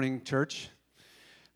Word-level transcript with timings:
Morning, 0.00 0.22
church. 0.24 0.70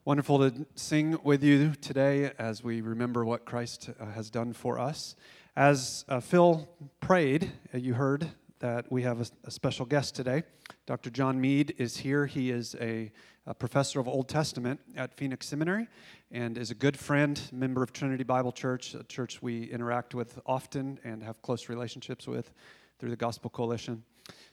Wonderful 0.04 0.38
to 0.38 0.66
sing 0.74 1.16
with 1.24 1.42
you 1.42 1.72
today 1.80 2.30
as 2.38 2.62
we 2.62 2.82
remember 2.82 3.24
what 3.24 3.46
Christ 3.46 3.88
uh, 3.98 4.04
has 4.10 4.28
done 4.28 4.52
for 4.52 4.78
us. 4.78 5.16
As 5.56 6.04
uh, 6.10 6.20
Phil 6.20 6.68
prayed, 7.00 7.50
uh, 7.72 7.78
you 7.78 7.94
heard 7.94 8.28
that 8.58 8.92
we 8.92 9.00
have 9.00 9.22
a, 9.22 9.26
a, 9.44 9.50
special 9.50 9.86
guest 9.86 10.14
today. 10.14 10.42
Dr. 10.84 11.08
John 11.08 11.40
Meade 11.40 11.74
is 11.78 11.96
here. 11.96 12.26
He 12.26 12.50
is 12.50 12.76
a, 12.82 13.10
a, 13.46 13.54
professor 13.54 13.98
of 13.98 14.08
Old 14.08 14.28
Testament 14.28 14.78
at 14.94 15.16
Phoenix 15.16 15.46
Seminary 15.46 15.88
and 16.30 16.58
is 16.58 16.70
a 16.70 16.74
good 16.74 16.98
friend, 16.98 17.40
member 17.50 17.82
of 17.82 17.94
Trinity 17.94 18.24
Bible 18.24 18.52
Church, 18.52 18.92
a 18.92 19.04
church 19.04 19.40
we 19.40 19.62
interact 19.70 20.14
with 20.14 20.38
often 20.44 20.98
and 21.02 21.22
have 21.22 21.40
close 21.40 21.70
relationships 21.70 22.26
with 22.26 22.52
through 22.98 23.08
the 23.08 23.16
Gospel 23.16 23.48
Coalition. 23.48 24.04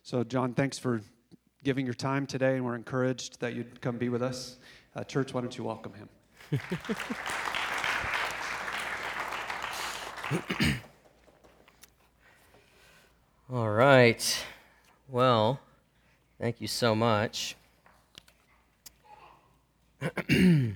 So, 0.01 0.23
John, 0.23 0.53
thanks 0.53 0.79
for 0.79 1.01
giving 1.63 1.85
your 1.85 1.93
time 1.93 2.25
today, 2.25 2.55
and 2.55 2.65
we're 2.65 2.75
encouraged 2.75 3.39
that 3.39 3.53
you'd 3.53 3.81
come 3.81 3.97
be 3.97 4.09
with 4.09 4.23
us. 4.23 4.57
Uh, 4.95 5.03
church, 5.03 5.31
why 5.33 5.41
don't 5.41 5.55
you 5.55 5.63
welcome 5.63 5.93
him? 5.93 6.09
All 13.53 13.69
right. 13.69 14.45
Well, 15.07 15.59
thank 16.39 16.61
you 16.61 16.67
so 16.67 16.95
much. 16.95 17.55
well, 20.29 20.73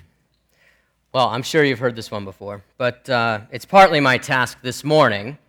I'm 1.16 1.42
sure 1.42 1.64
you've 1.64 1.80
heard 1.80 1.96
this 1.96 2.12
one 2.12 2.26
before, 2.26 2.64
but 2.78 3.10
uh, 3.10 3.40
it's 3.50 3.66
partly 3.66 4.00
my 4.00 4.20
task 4.20 4.60
this 4.62 4.84
morning 4.84 5.40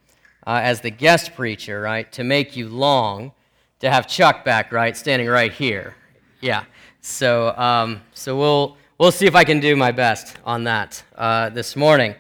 uh, 0.47 0.61
as 0.63 0.81
the 0.81 0.91
guest 0.91 1.35
preacher, 1.35 1.83
right, 1.83 2.11
to 2.13 2.25
make 2.25 2.57
you 2.57 2.71
long 2.71 3.33
to 3.81 3.91
have 3.91 4.07
Chuck 4.07 4.45
back, 4.45 4.73
right, 4.73 4.97
standing 4.97 5.29
right 5.29 5.53
here. 5.53 5.95
Yeah. 6.41 6.65
So, 7.01 7.57
um, 7.57 8.01
so 8.15 8.37
we'll 8.37 8.77
we'll 8.99 9.13
see 9.13 9.27
if 9.27 9.35
I 9.35 9.45
can 9.45 9.61
do 9.61 9.77
my 9.77 9.93
best 9.93 10.37
on 10.45 10.65
that 10.65 11.03
uh, 11.17 11.51
this 11.51 11.77
morning. 11.77 12.15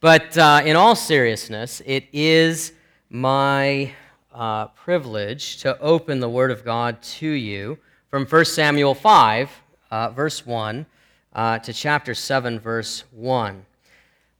But 0.00 0.36
uh, 0.36 0.62
in 0.64 0.76
all 0.76 0.94
seriousness, 0.94 1.82
it 1.84 2.06
is 2.12 2.72
my 3.08 3.92
uh, 4.32 4.68
privilege 4.68 5.58
to 5.62 5.78
open 5.80 6.20
the 6.20 6.28
Word 6.28 6.50
of 6.50 6.64
God 6.64 7.02
to 7.02 7.28
you 7.28 7.78
from 8.08 8.24
1 8.24 8.44
Samuel 8.44 8.94
5, 8.94 9.50
uh, 9.90 10.10
verse 10.10 10.46
1, 10.46 10.86
uh, 11.34 11.58
to 11.58 11.72
chapter 11.72 12.14
7, 12.14 12.58
verse 12.60 13.04
1. 13.10 13.66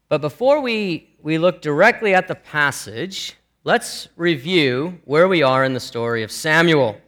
But 0.09 0.21
before 0.21 0.61
we, 0.61 1.11
we 1.23 1.39
look 1.39 1.63
directly 1.63 2.15
at 2.15 2.27
the 2.27 2.35
passage, 2.35 3.37
let's 3.65 4.09
review 4.17 5.01
where 5.05 5.29
we 5.29 5.43
are 5.43 5.65
in 5.65 5.75
the 5.75 5.81
story 5.81 6.23
of 6.23 6.33
Samuel. 6.33 6.99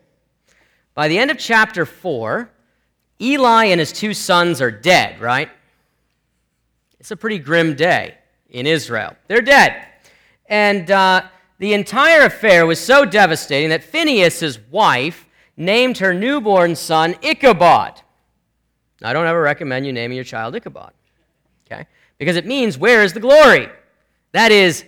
By 0.95 1.09
the 1.09 1.19
end 1.19 1.31
of 1.31 1.39
chapter 1.39 1.87
4, 1.87 2.51
Eli 3.21 3.67
and 3.67 3.81
his 3.81 3.93
two 3.93 4.13
sons 4.13 4.61
are 4.61 4.71
dead, 4.71 5.21
right? 5.21 5.49
It's 7.01 7.11
a 7.11 7.17
pretty 7.17 7.39
grim 7.39 7.75
day 7.75 8.19
in 8.51 8.67
Israel. 8.67 9.17
They're 9.29 9.41
dead. 9.41 9.87
And 10.47 10.91
uh, 10.91 11.23
the 11.59 11.73
entire 11.73 12.27
affair 12.27 12.67
was 12.67 12.79
so 12.79 13.05
devastating 13.07 13.71
that 13.71 13.83
Phinehas' 13.83 14.59
wife 14.71 15.27
named 15.57 15.99
her 15.99 16.13
newborn 16.13 16.77
son 16.77 17.15
Ichabod. 17.23 18.03
I 19.03 19.13
don't 19.13 19.27
ever 19.27 19.41
recommend 19.41 19.87
you 19.87 19.93
naming 19.93 20.17
your 20.17 20.25
child 20.25 20.55
Ichabod, 20.55 20.93
okay? 21.67 21.87
Because 22.19 22.37
it 22.37 22.47
means, 22.47 22.77
where 22.77 23.03
is 23.03 23.15
the 23.15 23.21
glory? 23.21 23.69
That 24.33 24.53
is, 24.53 24.85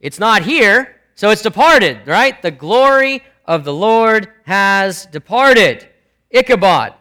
it's 0.00 0.18
not 0.18 0.42
here, 0.42 0.97
so 1.18 1.30
it's 1.30 1.42
departed, 1.42 2.06
right? 2.06 2.40
The 2.40 2.52
glory 2.52 3.24
of 3.44 3.64
the 3.64 3.74
Lord 3.74 4.28
has 4.44 5.04
departed. 5.06 5.88
Ichabod. 6.30 6.94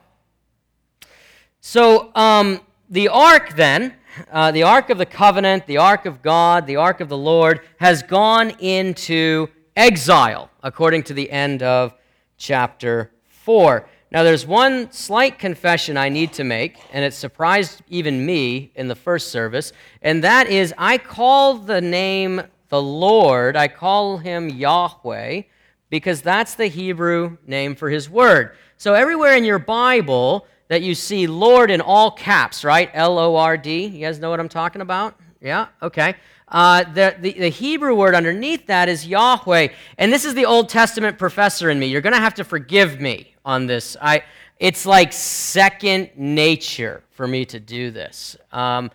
So 1.62 2.10
um, 2.16 2.62
the 2.90 3.10
ark, 3.10 3.54
then, 3.54 3.94
uh, 4.32 4.50
the 4.50 4.64
ark 4.64 4.90
of 4.90 4.98
the 4.98 5.06
covenant, 5.06 5.68
the 5.68 5.78
ark 5.78 6.08
of 6.08 6.24
God, 6.24 6.66
the 6.66 6.78
ark 6.78 7.00
of 7.00 7.10
the 7.10 7.18
Lord, 7.18 7.62
has 7.80 8.02
gone 8.02 8.50
into 8.60 9.50
exile, 9.76 10.50
according 10.64 11.04
to 11.04 11.14
the 11.14 11.30
end 11.30 11.62
of 11.62 11.94
chapter 12.38 13.12
4. 13.28 13.88
Now, 14.10 14.24
there's 14.24 14.48
one 14.48 14.92
slight 14.92 15.38
confession 15.38 15.96
I 15.96 16.10
need 16.10 16.34
to 16.34 16.44
make, 16.44 16.80
and 16.92 17.06
it 17.06 17.14
surprised 17.14 17.84
even 17.88 18.26
me 18.26 18.72
in 18.74 18.88
the 18.88 18.96
first 18.96 19.30
service, 19.30 19.74
and 20.02 20.24
that 20.24 20.48
is 20.48 20.74
I 20.76 20.98
call 20.98 21.60
the 21.60 21.82
name 21.82 22.42
the 22.70 22.82
Lord, 22.82 23.56
I 23.56 23.68
call 23.68 24.18
him 24.18 24.50
Yahweh 24.50 25.44
because 25.90 26.22
that's 26.22 26.56
the 26.56 26.68
Hebrew 26.68 27.38
name 27.46 27.76
for 27.76 27.90
his 27.90 28.10
word. 28.10 28.56
So 28.78 28.94
everywhere 28.94 29.36
in 29.36 29.46
your 29.46 29.60
Bible 29.60 30.46
that 30.68 30.82
you 30.82 30.96
see 30.96 31.28
Lord 31.28 31.72
in 31.72 31.82
all 31.82 32.12
caps, 32.12 32.64
right? 32.64 32.90
L 32.94 33.18
O 33.18 33.36
R 33.36 33.58
D. 33.58 33.86
You 33.86 34.06
guys 34.06 34.20
know 34.20 34.30
what 34.30 34.40
I'm 34.40 34.50
talking 34.50 34.82
about? 34.82 35.18
Yeah? 35.42 35.68
Okay. 35.82 36.16
Uh, 36.50 36.84
the, 36.94 37.16
the, 37.20 37.34
the, 37.34 37.50
Hebrew 37.50 37.94
word 37.94 38.16
underneath 38.16 38.68
that 38.68 38.88
is 38.88 39.06
Yahweh. 39.06 39.68
And 39.98 40.14
this 40.14 40.24
is 40.24 40.34
the 40.34 40.46
Old 40.46 40.70
Testament 40.70 41.18
professor 41.18 41.70
in 41.70 41.78
me. 41.78 41.88
You're 41.88 42.02
going 42.02 42.14
to 42.14 42.22
have 42.22 42.36
to 42.36 42.46
forgive 42.46 43.02
me 43.02 43.34
on 43.44 43.66
this. 43.66 43.98
I, 44.02 44.24
it's 44.58 44.86
like 44.86 45.12
second 45.12 46.12
nature 46.16 47.04
for 47.12 47.28
me 47.28 47.44
to 47.46 47.60
do 47.60 47.92
this. 47.92 48.38
Um, 48.54 48.92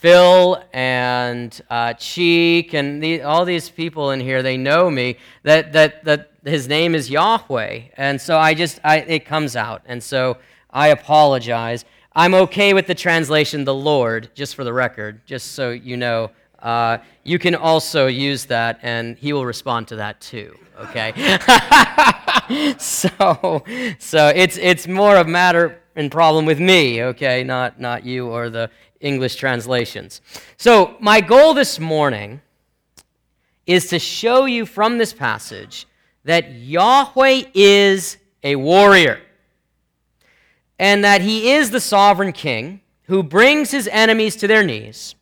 Phil 0.00 0.64
and 0.72 1.60
uh, 1.68 1.92
Cheek 1.92 2.72
and 2.72 3.02
the, 3.02 3.20
all 3.20 3.44
these 3.44 3.68
people 3.68 4.12
in 4.12 4.20
here, 4.20 4.42
they 4.42 4.56
know 4.56 4.90
me, 4.90 5.18
that, 5.42 5.74
that, 5.74 6.04
that 6.04 6.30
his 6.42 6.66
name 6.66 6.94
is 6.94 7.10
Yahweh. 7.10 7.82
And 7.98 8.18
so 8.18 8.38
I 8.38 8.54
just, 8.54 8.80
I, 8.82 9.00
it 9.00 9.26
comes 9.26 9.56
out. 9.56 9.82
And 9.84 10.02
so 10.02 10.38
I 10.70 10.88
apologize. 10.88 11.84
I'm 12.14 12.32
okay 12.32 12.72
with 12.72 12.86
the 12.86 12.94
translation, 12.94 13.64
the 13.64 13.74
Lord, 13.74 14.30
just 14.34 14.54
for 14.54 14.64
the 14.64 14.72
record, 14.72 15.20
just 15.26 15.52
so 15.52 15.68
you 15.68 15.98
know. 15.98 16.30
Uh, 16.60 16.96
you 17.22 17.38
can 17.38 17.54
also 17.54 18.06
use 18.06 18.46
that, 18.46 18.78
and 18.82 19.18
he 19.18 19.34
will 19.34 19.44
respond 19.44 19.86
to 19.88 19.96
that 19.96 20.18
too. 20.22 20.56
Okay. 20.80 21.12
so, 22.78 23.62
so 23.98 24.28
it's 24.28 24.56
it's 24.56 24.88
more 24.88 25.16
of 25.16 25.26
a 25.26 25.30
matter 25.30 25.78
and 25.94 26.10
problem 26.10 26.46
with 26.46 26.58
me. 26.58 27.02
Okay, 27.02 27.44
not 27.44 27.78
not 27.80 28.04
you 28.04 28.28
or 28.28 28.50
the 28.50 28.70
English 29.00 29.36
translations. 29.36 30.20
So, 30.56 30.96
my 31.00 31.20
goal 31.20 31.54
this 31.54 31.80
morning 31.80 32.40
is 33.66 33.86
to 33.88 33.98
show 33.98 34.44
you 34.44 34.66
from 34.66 34.98
this 34.98 35.12
passage 35.12 35.86
that 36.24 36.52
Yahweh 36.52 37.44
is 37.54 38.18
a 38.42 38.56
warrior 38.56 39.20
and 40.78 41.04
that 41.04 41.20
he 41.20 41.52
is 41.52 41.70
the 41.70 41.80
sovereign 41.80 42.32
king 42.32 42.80
who 43.04 43.22
brings 43.22 43.70
his 43.70 43.88
enemies 43.88 44.36
to 44.36 44.46
their 44.46 44.62
knees 44.62 45.14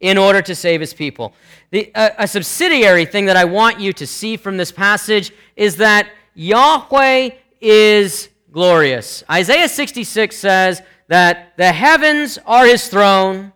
in 0.00 0.18
order 0.18 0.42
to 0.42 0.54
save 0.54 0.80
his 0.80 0.92
people. 0.92 1.32
The, 1.70 1.90
a 1.94 2.28
subsidiary 2.28 3.06
thing 3.06 3.26
that 3.26 3.36
I 3.36 3.44
want 3.44 3.80
you 3.80 3.92
to 3.94 4.06
see 4.06 4.36
from 4.36 4.56
this 4.56 4.70
passage 4.70 5.32
is 5.56 5.76
that 5.76 6.08
Yahweh 6.34 7.30
is 7.60 8.28
glorious. 8.52 9.24
Isaiah 9.30 9.68
66 9.68 10.36
says, 10.36 10.82
that 11.08 11.56
the 11.56 11.72
heavens 11.72 12.38
are 12.46 12.66
his 12.66 12.88
throne 12.88 13.52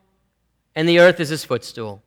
and 0.74 0.88
the 0.88 1.00
earth 1.00 1.20
is 1.20 1.28
his 1.28 1.44
footstool. 1.44 2.02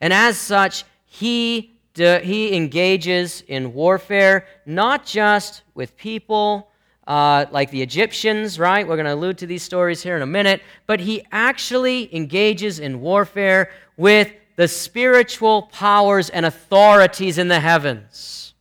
And 0.00 0.12
as 0.12 0.36
such, 0.38 0.84
he, 1.04 1.76
he 1.96 2.56
engages 2.56 3.42
in 3.48 3.74
warfare, 3.74 4.46
not 4.64 5.04
just 5.04 5.62
with 5.74 5.96
people 5.96 6.70
uh, 7.08 7.46
like 7.50 7.70
the 7.70 7.82
Egyptians, 7.82 8.58
right? 8.58 8.86
We're 8.86 8.96
going 8.96 9.06
to 9.06 9.14
allude 9.14 9.38
to 9.38 9.46
these 9.46 9.62
stories 9.62 10.02
here 10.02 10.14
in 10.14 10.22
a 10.22 10.26
minute, 10.26 10.62
but 10.86 11.00
he 11.00 11.24
actually 11.32 12.14
engages 12.14 12.78
in 12.78 13.00
warfare 13.00 13.70
with 13.96 14.30
the 14.56 14.68
spiritual 14.68 15.62
powers 15.62 16.28
and 16.28 16.44
authorities 16.44 17.38
in 17.38 17.48
the 17.48 17.60
heavens. 17.60 18.52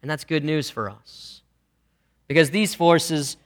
And 0.00 0.10
that's 0.10 0.24
good 0.24 0.44
news 0.44 0.70
for 0.70 0.88
us. 0.88 1.42
Because 2.28 2.50
these 2.50 2.74
forces 2.74 3.36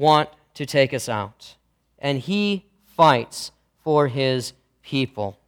want 0.00 0.30
to 0.54 0.64
take 0.64 0.94
us 0.94 1.08
out. 1.08 1.56
And 1.98 2.18
he 2.18 2.64
fights 2.96 3.52
for 3.84 4.08
his 4.08 4.54
people. 4.82 5.38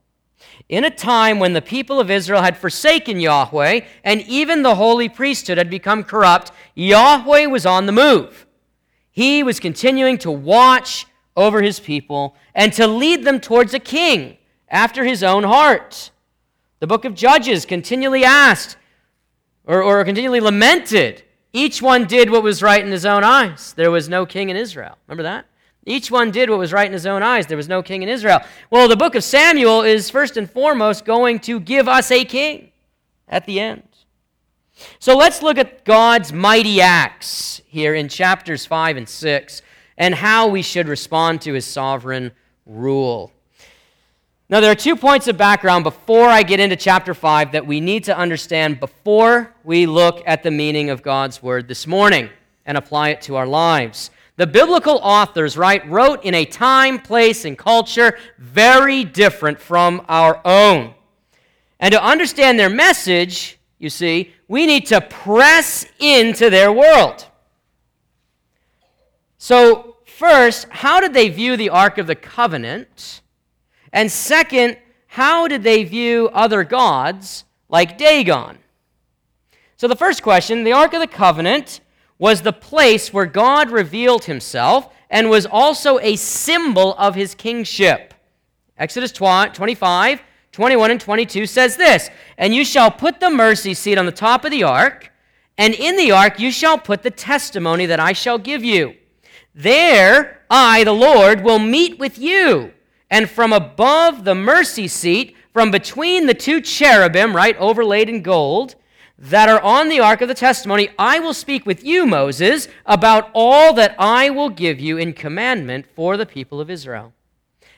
In 0.68 0.84
a 0.84 0.90
time 0.90 1.38
when 1.38 1.54
the 1.54 1.62
people 1.62 1.98
of 1.98 2.10
Israel 2.10 2.42
had 2.42 2.58
forsaken 2.58 3.18
Yahweh 3.18 3.80
and 4.04 4.20
even 4.22 4.62
the 4.62 4.74
holy 4.74 5.08
priesthood 5.08 5.56
had 5.56 5.70
become 5.70 6.04
corrupt, 6.04 6.52
Yahweh 6.74 7.46
was 7.46 7.64
on 7.64 7.86
the 7.86 7.92
move. 7.92 8.46
He 9.10 9.42
was 9.42 9.58
continuing 9.58 10.18
to 10.18 10.30
watch 10.30 11.06
over 11.34 11.62
his 11.62 11.80
people 11.80 12.36
and 12.54 12.72
to 12.74 12.86
lead 12.86 13.24
them 13.24 13.40
towards 13.40 13.72
a 13.72 13.78
king 13.78 14.36
after 14.68 15.04
his 15.04 15.22
own 15.22 15.44
heart. 15.44 16.10
The 16.80 16.86
book 16.86 17.06
of 17.06 17.14
Judges 17.14 17.64
continually 17.64 18.24
asked 18.24 18.76
or, 19.64 19.82
or 19.82 20.04
continually 20.04 20.40
lamented 20.40 21.22
each 21.52 21.82
one 21.82 22.06
did 22.06 22.30
what 22.30 22.42
was 22.42 22.62
right 22.62 22.84
in 22.84 22.90
his 22.90 23.04
own 23.04 23.24
eyes. 23.24 23.74
There 23.74 23.90
was 23.90 24.08
no 24.08 24.24
king 24.24 24.48
in 24.48 24.56
Israel. 24.56 24.96
Remember 25.06 25.22
that? 25.24 25.46
Each 25.84 26.10
one 26.10 26.30
did 26.30 26.48
what 26.48 26.58
was 26.58 26.72
right 26.72 26.86
in 26.86 26.92
his 26.92 27.06
own 27.06 27.22
eyes. 27.22 27.46
There 27.46 27.56
was 27.56 27.68
no 27.68 27.82
king 27.82 28.02
in 28.02 28.08
Israel. 28.08 28.40
Well, 28.70 28.88
the 28.88 28.96
book 28.96 29.14
of 29.14 29.24
Samuel 29.24 29.82
is 29.82 30.10
first 30.10 30.36
and 30.36 30.50
foremost 30.50 31.04
going 31.04 31.40
to 31.40 31.58
give 31.58 31.88
us 31.88 32.10
a 32.10 32.24
king 32.24 32.70
at 33.28 33.46
the 33.46 33.58
end. 33.58 33.82
So 34.98 35.16
let's 35.16 35.42
look 35.42 35.58
at 35.58 35.84
God's 35.84 36.32
mighty 36.32 36.80
acts 36.80 37.60
here 37.66 37.94
in 37.94 38.08
chapters 38.08 38.64
5 38.64 38.96
and 38.96 39.08
6 39.08 39.62
and 39.98 40.14
how 40.14 40.48
we 40.48 40.62
should 40.62 40.88
respond 40.88 41.42
to 41.42 41.52
his 41.52 41.66
sovereign 41.66 42.32
rule. 42.64 43.32
Now, 44.52 44.60
there 44.60 44.70
are 44.70 44.74
two 44.74 44.96
points 44.96 45.28
of 45.28 45.38
background 45.38 45.82
before 45.82 46.28
I 46.28 46.42
get 46.42 46.60
into 46.60 46.76
chapter 46.76 47.14
5 47.14 47.52
that 47.52 47.66
we 47.66 47.80
need 47.80 48.04
to 48.04 48.14
understand 48.14 48.80
before 48.80 49.54
we 49.64 49.86
look 49.86 50.22
at 50.26 50.42
the 50.42 50.50
meaning 50.50 50.90
of 50.90 51.02
God's 51.02 51.42
word 51.42 51.68
this 51.68 51.86
morning 51.86 52.28
and 52.66 52.76
apply 52.76 53.08
it 53.08 53.22
to 53.22 53.36
our 53.36 53.46
lives. 53.46 54.10
The 54.36 54.46
biblical 54.46 55.00
authors, 55.02 55.56
right, 55.56 55.82
wrote 55.88 56.22
in 56.26 56.34
a 56.34 56.44
time, 56.44 56.98
place, 56.98 57.46
and 57.46 57.56
culture 57.56 58.18
very 58.36 59.04
different 59.04 59.58
from 59.58 60.04
our 60.06 60.38
own. 60.44 60.92
And 61.80 61.92
to 61.92 62.04
understand 62.04 62.58
their 62.58 62.68
message, 62.68 63.58
you 63.78 63.88
see, 63.88 64.34
we 64.48 64.66
need 64.66 64.84
to 64.88 65.00
press 65.00 65.86
into 65.98 66.50
their 66.50 66.70
world. 66.70 67.24
So, 69.38 69.96
first, 70.04 70.68
how 70.68 71.00
did 71.00 71.14
they 71.14 71.30
view 71.30 71.56
the 71.56 71.70
Ark 71.70 71.96
of 71.96 72.06
the 72.06 72.14
Covenant? 72.14 73.21
And 73.92 74.10
second, 74.10 74.78
how 75.06 75.48
did 75.48 75.62
they 75.62 75.84
view 75.84 76.30
other 76.32 76.64
gods 76.64 77.44
like 77.68 77.98
Dagon? 77.98 78.58
So, 79.76 79.88
the 79.88 79.96
first 79.96 80.22
question 80.22 80.64
the 80.64 80.72
Ark 80.72 80.94
of 80.94 81.00
the 81.00 81.06
Covenant 81.06 81.80
was 82.18 82.42
the 82.42 82.52
place 82.52 83.12
where 83.12 83.26
God 83.26 83.70
revealed 83.70 84.24
himself 84.24 84.88
and 85.10 85.28
was 85.28 85.44
also 85.44 85.98
a 85.98 86.16
symbol 86.16 86.94
of 86.94 87.14
his 87.14 87.34
kingship. 87.34 88.14
Exodus 88.78 89.12
25, 89.12 90.22
21, 90.52 90.90
and 90.90 91.00
22 91.00 91.46
says 91.46 91.76
this 91.76 92.10
And 92.38 92.54
you 92.54 92.64
shall 92.64 92.90
put 92.90 93.20
the 93.20 93.30
mercy 93.30 93.74
seat 93.74 93.98
on 93.98 94.06
the 94.06 94.12
top 94.12 94.44
of 94.44 94.50
the 94.50 94.62
ark, 94.62 95.12
and 95.58 95.74
in 95.74 95.96
the 95.96 96.12
ark 96.12 96.40
you 96.40 96.50
shall 96.50 96.78
put 96.78 97.02
the 97.02 97.10
testimony 97.10 97.86
that 97.86 98.00
I 98.00 98.12
shall 98.12 98.38
give 98.38 98.64
you. 98.64 98.94
There 99.54 100.40
I, 100.48 100.84
the 100.84 100.92
Lord, 100.92 101.42
will 101.42 101.58
meet 101.58 101.98
with 101.98 102.18
you, 102.18 102.72
and 103.12 103.28
from 103.28 103.52
above 103.52 104.24
the 104.24 104.34
mercy 104.34 104.88
seat, 104.88 105.36
from 105.52 105.70
between 105.70 106.26
the 106.26 106.32
two 106.32 106.62
cherubim, 106.62 107.36
right, 107.36 107.54
overlaid 107.58 108.08
in 108.08 108.22
gold, 108.22 108.74
that 109.18 109.50
are 109.50 109.60
on 109.60 109.90
the 109.90 110.00
ark 110.00 110.22
of 110.22 110.28
the 110.28 110.34
testimony, 110.34 110.88
I 110.98 111.20
will 111.20 111.34
speak 111.34 111.66
with 111.66 111.84
you, 111.84 112.06
Moses, 112.06 112.68
about 112.86 113.28
all 113.34 113.74
that 113.74 113.94
I 113.98 114.30
will 114.30 114.48
give 114.48 114.80
you 114.80 114.96
in 114.96 115.12
commandment 115.12 115.84
for 115.94 116.16
the 116.16 116.24
people 116.24 116.58
of 116.58 116.70
Israel. 116.70 117.12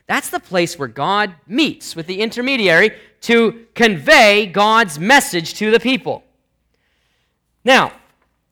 That's 0.06 0.30
the 0.30 0.38
place 0.38 0.78
where 0.78 0.86
God 0.86 1.34
meets 1.48 1.96
with 1.96 2.06
the 2.06 2.20
intermediary 2.20 2.92
to 3.22 3.66
convey 3.74 4.46
God's 4.46 5.00
message 5.00 5.54
to 5.54 5.72
the 5.72 5.80
people. 5.80 6.22
Now, 7.64 7.90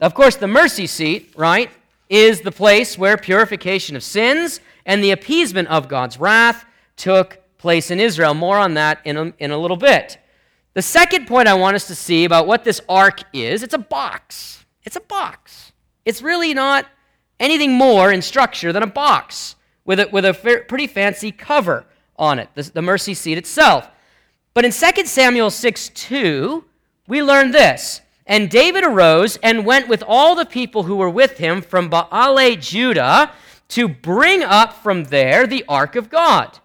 of 0.00 0.14
course, 0.14 0.34
the 0.34 0.49
mercy 0.49 0.88
seat, 0.88 1.32
right, 1.37 1.70
is 2.08 2.40
the 2.40 2.50
place 2.50 2.99
where 2.99 3.17
purification 3.17 3.94
of 3.94 4.02
sins 4.02 4.58
and 4.84 5.02
the 5.02 5.12
appeasement 5.12 5.69
of 5.69 5.87
God's 5.87 6.19
wrath 6.19 6.67
took 6.97 7.41
place 7.59 7.91
in 7.91 8.00
Israel. 8.00 8.35
More 8.35 8.59
on 8.59 8.75
that 8.75 9.00
in 9.05 9.17
a, 9.17 9.33
in 9.39 9.50
a 9.50 9.59
little 9.59 9.77
bit. 9.77 10.19
The 10.75 10.83
second 10.83 11.27
point 11.27 11.49
I 11.49 11.55
want 11.55 11.77
us 11.77 11.87
to 11.89 11.94
see 11.94 12.25
about 12.25 12.47
what 12.47 12.65
this 12.65 12.81
ark 12.89 13.21
is 13.33 13.62
it's 13.62 13.75
a 13.75 13.79
box. 13.79 14.65
It's 14.85 14.97
a 14.97 15.00
box. 15.00 15.73
It's 16.05 16.23
really 16.23 16.55
not 16.55 16.87
anything 17.39 17.73
more 17.73 18.11
in 18.12 18.23
structure 18.23 18.73
than 18.73 18.83
a 18.83 18.87
box 18.87 19.56
with 19.85 20.00
a, 20.00 20.09
with 20.11 20.25
a 20.25 20.65
pretty 20.69 20.87
fancy 20.87 21.33
cover 21.33 21.87
on 22.17 22.39
it, 22.39 22.49
the, 22.55 22.62
the 22.62 22.83
mercy 22.83 23.15
seat 23.15 23.39
itself. 23.39 23.89
But 24.55 24.65
in 24.65 24.73
2 24.73 25.06
Samuel 25.06 25.50
6 25.50 25.89
2, 25.91 26.65
we 27.09 27.23
learn 27.23 27.50
this. 27.50 28.00
And 28.27 28.49
David 28.49 28.85
arose 28.85 29.37
and 29.43 29.67
went 29.67 29.89
with 29.89 30.03
all 30.06 30.35
the 30.35 30.47
people 30.47 30.85
who 30.85 30.97
were 30.97 31.11
with 31.11 31.39
him 31.39 31.61
from 31.61 31.91
Baale, 31.91 32.59
Judah, 32.61 33.33
to 33.69 33.89
bring 33.89 34.43
up 34.43 34.75
from 34.75 35.05
there 35.05 35.47
the 35.47 35.65
ark 35.69 35.97
of 35.97 36.09
God, 36.09 36.59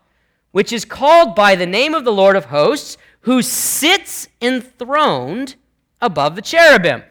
which 0.58 0.74
is 0.74 0.86
called 0.86 1.36
by 1.36 1.54
the 1.54 1.68
name 1.68 1.94
of 1.94 2.04
the 2.04 2.12
Lord 2.12 2.36
of 2.36 2.46
hosts 2.46 2.98
who 3.20 3.44
sits 3.44 4.28
enthroned 4.42 5.54
above 6.02 6.36
the 6.36 6.42
cherubim. 6.42 7.04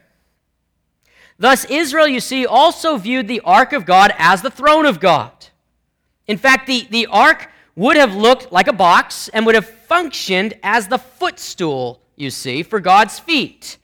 Thus, 1.38 1.64
Israel, 1.66 2.08
you 2.08 2.19
see, 2.19 2.44
also 2.44 2.96
viewed 2.96 3.28
the 3.28 3.40
ark 3.43 3.72
of 3.72 3.87
God 3.87 4.12
as 4.19 4.43
the 4.43 4.50
throne 4.50 4.84
of 4.84 4.98
God. 4.98 5.31
In 6.26 6.38
fact, 6.38 6.66
the, 6.66 6.88
the 6.90 7.06
ark 7.06 7.48
would 7.76 7.96
have 7.96 8.16
looked 8.16 8.50
like 8.50 8.66
a 8.66 8.72
box 8.72 9.28
and 9.28 9.46
would 9.46 9.54
have 9.54 9.69
functioned 9.69 10.54
as 10.64 10.88
the 10.88 10.98
footstool, 10.98 12.00
you 12.16 12.31
see, 12.31 12.64
for 12.64 12.81
God's 12.81 13.20
feet. 13.20 13.78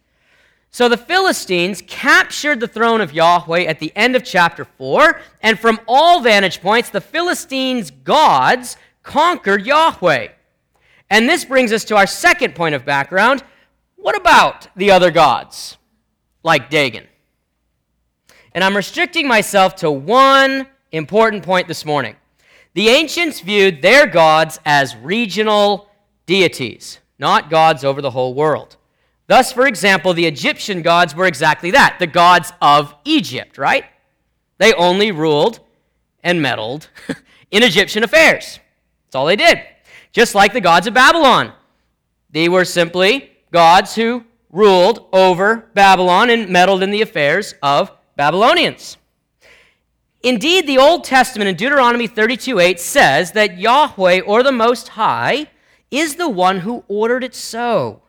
So 0.72 0.88
the 0.88 0.96
Philistines 0.96 1.84
captured 1.86 2.58
the 2.58 2.66
throne 2.66 3.00
of 3.00 3.12
Yahweh 3.14 3.62
at 3.62 3.78
the 3.78 3.92
end 3.94 4.16
of 4.16 4.24
chapter 4.24 4.64
4, 4.64 5.20
and 5.40 5.56
from 5.56 5.78
all 5.86 6.20
vantage 6.20 6.60
points, 6.60 6.90
the 6.90 7.00
Philistines' 7.00 7.92
gods 7.92 8.76
conquered 9.02 9.66
Yahweh. 9.66 10.28
And 11.10 11.28
this 11.28 11.44
brings 11.44 11.72
us 11.72 11.84
to 11.84 11.96
our 11.96 12.06
second 12.06 12.54
point 12.54 12.74
of 12.74 12.84
background. 12.84 13.42
What 13.96 14.16
about 14.16 14.68
the 14.76 14.90
other 14.90 15.10
gods, 15.10 15.76
like 16.42 16.70
Dagon? 16.70 17.06
And 18.54 18.64
I'm 18.64 18.76
restricting 18.76 19.28
myself 19.28 19.76
to 19.76 19.90
one 19.90 20.66
important 20.90 21.42
point 21.42 21.68
this 21.68 21.84
morning. 21.84 22.16
The 22.74 22.88
ancients 22.88 23.40
viewed 23.40 23.82
their 23.82 24.06
gods 24.06 24.58
as 24.64 24.96
regional 24.96 25.90
deities, 26.26 26.98
not 27.18 27.50
gods 27.50 27.84
over 27.84 28.00
the 28.00 28.10
whole 28.10 28.34
world. 28.34 28.76
Thus, 29.26 29.52
for 29.52 29.66
example, 29.66 30.14
the 30.14 30.26
Egyptian 30.26 30.82
gods 30.82 31.14
were 31.14 31.26
exactly 31.26 31.70
that 31.72 31.96
the 31.98 32.06
gods 32.06 32.52
of 32.60 32.94
Egypt, 33.04 33.58
right? 33.58 33.84
They 34.58 34.72
only 34.74 35.12
ruled 35.12 35.60
and 36.22 36.40
meddled 36.40 36.88
in 37.50 37.62
Egyptian 37.62 38.04
affairs. 38.04 38.58
That's 39.12 39.20
all 39.20 39.26
they 39.26 39.36
did 39.36 39.62
just 40.12 40.34
like 40.34 40.54
the 40.54 40.60
gods 40.60 40.86
of 40.86 40.94
Babylon. 40.94 41.52
They 42.30 42.48
were 42.48 42.64
simply 42.64 43.30
gods 43.50 43.94
who 43.94 44.24
ruled 44.50 45.06
over 45.12 45.68
Babylon 45.74 46.30
and 46.30 46.48
meddled 46.48 46.82
in 46.82 46.90
the 46.90 47.02
affairs 47.02 47.54
of 47.62 47.90
Babylonians. 48.16 48.96
Indeed, 50.22 50.66
the 50.66 50.78
Old 50.78 51.04
Testament 51.04 51.48
in 51.48 51.56
Deuteronomy 51.56 52.06
32 52.06 52.58
8 52.58 52.80
says 52.80 53.32
that 53.32 53.58
Yahweh, 53.58 54.20
or 54.20 54.42
the 54.42 54.52
Most 54.52 54.88
High, 54.88 55.48
is 55.90 56.14
the 56.14 56.28
one 56.28 56.60
who 56.60 56.84
ordered 56.88 57.22
it 57.22 57.34
so. 57.34 58.00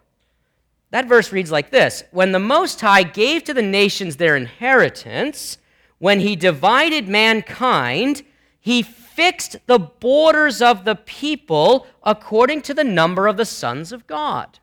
That 0.92 1.08
verse 1.08 1.32
reads 1.32 1.52
like 1.52 1.72
this 1.72 2.04
When 2.12 2.32
the 2.32 2.40
Most 2.40 2.80
High 2.80 3.04
gave 3.04 3.44
to 3.46 3.54
the 3.54 3.62
nations 3.62 4.18
their 4.18 4.36
inheritance, 4.36 5.58
when 5.98 6.20
he 6.20 6.36
divided 6.36 7.08
mankind, 7.08 8.22
he 8.60 8.84
fixed 9.16 9.58
the 9.68 9.80
borders 9.80 10.62
of 10.62 10.86
the 10.86 10.96
people 10.96 11.88
according 12.04 12.62
to 12.64 12.74
the 12.74 12.84
number 12.84 13.28
of 13.28 13.38
the 13.38 13.46
sons 13.46 13.92
of 13.92 14.08
God. 14.08 14.60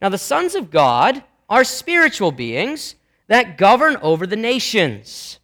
Now, 0.00 0.08
the 0.08 0.18
sons 0.18 0.54
of 0.54 0.70
God 0.70 1.24
are 1.48 1.64
spiritual 1.64 2.32
beings 2.32 2.94
that 3.26 3.58
govern 3.58 3.96
over 3.96 4.26
the 4.26 4.36
nations. 4.36 5.38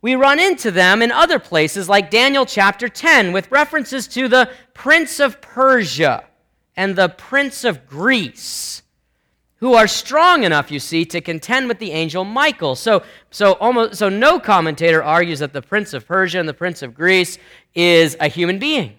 We 0.00 0.14
run 0.14 0.38
into 0.38 0.70
them 0.70 1.02
in 1.02 1.10
other 1.10 1.38
places 1.38 1.88
like 1.88 2.10
Daniel 2.10 2.46
chapter 2.46 2.88
10 2.88 3.32
with 3.32 3.50
references 3.50 4.06
to 4.08 4.28
the 4.28 4.50
prince 4.72 5.20
of 5.20 5.40
Persia 5.40 6.24
and 6.76 6.94
the 6.94 7.08
prince 7.08 7.64
of 7.64 7.86
Greece 7.86 8.82
who 9.60 9.74
are 9.74 9.88
strong 9.88 10.44
enough, 10.44 10.70
you 10.70 10.78
see, 10.78 11.04
to 11.04 11.20
contend 11.20 11.66
with 11.68 11.78
the 11.78 11.90
angel 11.90 12.24
Michael. 12.24 12.76
So, 12.76 13.02
so, 13.30 13.52
almost, 13.54 13.96
so 13.96 14.08
no 14.08 14.38
commentator 14.38 15.02
argues 15.02 15.40
that 15.40 15.52
the 15.52 15.62
prince 15.62 15.94
of 15.94 16.06
Persia 16.06 16.38
and 16.38 16.48
the 16.48 16.54
prince 16.54 16.82
of 16.82 16.94
Greece 16.94 17.38
is 17.74 18.16
a 18.20 18.28
human 18.28 18.58
being. 18.58 18.94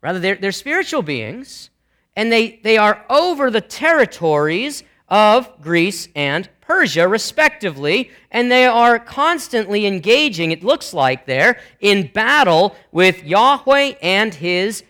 Rather, 0.00 0.18
they're, 0.18 0.36
they're 0.36 0.52
spiritual 0.52 1.02
beings, 1.02 1.70
and 2.14 2.32
they, 2.32 2.58
they 2.62 2.78
are 2.78 3.04
over 3.10 3.50
the 3.50 3.60
territories 3.60 4.82
of 5.08 5.60
Greece 5.60 6.08
and 6.16 6.48
Persia, 6.62 7.06
respectively, 7.06 8.10
and 8.30 8.50
they 8.50 8.64
are 8.64 8.98
constantly 8.98 9.86
engaging, 9.86 10.52
it 10.52 10.64
looks 10.64 10.94
like 10.94 11.26
there, 11.26 11.60
in 11.80 12.10
battle 12.12 12.74
with 12.92 13.22
Yahweh 13.24 13.94
and 14.00 14.34
his, 14.34 14.84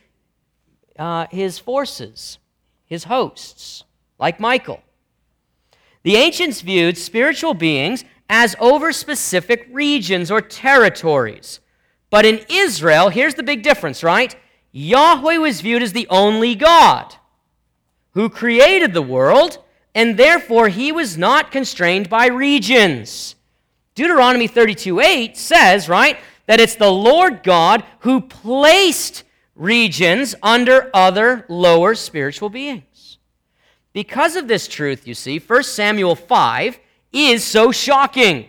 uh, 0.99 1.27
his 1.31 1.59
forces, 1.59 2.39
his 2.87 3.05
hosts 3.05 3.85
like 4.19 4.41
Michael. 4.41 4.83
The 6.03 6.17
ancients 6.17 6.61
viewed 6.61 6.97
spiritual 6.97 7.55
beings 7.55 8.05
as 8.29 8.57
over 8.59 8.93
specific 8.93 9.69
regions 9.71 10.31
or 10.31 10.41
territories. 10.41 11.61
But 12.11 12.25
in 12.25 12.41
Israel, 12.49 13.09
here's 13.09 13.35
the 13.35 13.43
big 13.43 13.63
difference, 13.63 14.03
right? 14.03 14.35
Yahweh 14.73 15.39
was 15.39 15.61
viewed 15.61 15.83
as 15.83 15.93
the 15.93 16.07
only 16.09 16.55
God 16.55 17.15
who 18.13 18.29
created 18.29 18.95
the 18.95 19.03
world, 19.03 19.59
and 19.95 20.17
therefore 20.17 20.69
he 20.69 20.93
was 20.93 21.19
not 21.19 21.51
constrained 21.51 22.09
by 22.09 22.27
regions. 22.27 23.35
Deuteronomy 23.95 24.47
32 24.47 25.01
8 25.01 25.37
says, 25.37 25.89
right, 25.89 26.19
that 26.47 26.61
it's 26.61 26.77
the 26.77 26.91
Lord 26.91 27.43
God 27.43 27.85
who 28.01 28.21
placed 28.21 29.25
regions 29.55 30.35
under 30.43 30.91
other 30.95 31.45
lower 31.49 31.95
spiritual 31.95 32.49
beings. 32.49 32.96
Because 33.97 34.37
of 34.37 34.47
this 34.47 34.69
truth, 34.69 35.09
you 35.09 35.15
see, 35.15 35.39
1 35.39 35.63
Samuel 35.63 36.15
5 36.15 36.79
is 37.15 37.43
so 37.43 37.73
shocking. 37.73 38.47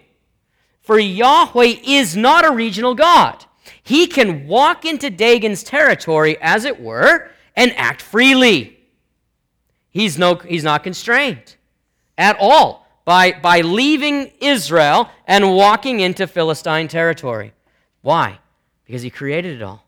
For 0.81 0.99
Yahweh 0.99 1.75
is 1.85 2.17
not 2.17 2.45
a 2.45 2.51
regional 2.51 2.93
God. 2.93 3.45
He 3.81 4.07
can 4.07 4.45
walk 4.45 4.83
into 4.83 5.09
Dagon's 5.09 5.63
territory, 5.63 6.37
as 6.41 6.65
it 6.65 6.81
were, 6.81 7.29
and 7.55 7.73
act 7.77 8.01
freely. 8.01 8.77
He's, 9.89 10.17
no, 10.17 10.35
he's 10.35 10.65
not 10.65 10.83
constrained 10.83 11.55
at 12.17 12.35
all 12.41 12.85
by, 13.05 13.31
by 13.31 13.61
leaving 13.61 14.33
Israel 14.41 15.09
and 15.27 15.55
walking 15.55 16.01
into 16.01 16.27
Philistine 16.27 16.89
territory. 16.89 17.53
Why? 18.01 18.39
Because 18.83 19.01
he 19.01 19.09
created 19.09 19.61
it 19.61 19.63
all 19.63 19.85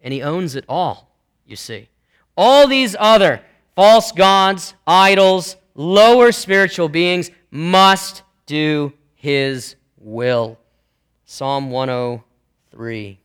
and 0.00 0.14
he 0.14 0.22
owns 0.22 0.56
it 0.56 0.64
all, 0.70 1.10
you 1.44 1.56
see. 1.56 1.90
All 2.34 2.66
these 2.66 2.96
other 2.98 3.42
false 3.74 4.12
gods, 4.12 4.74
idols, 4.86 5.56
lower 5.74 6.32
spiritual 6.32 6.88
beings 6.88 7.30
must 7.50 8.22
do 8.46 8.92
his 9.14 9.76
will. 9.98 10.58
Psalm 11.24 11.70
103. 11.70 13.18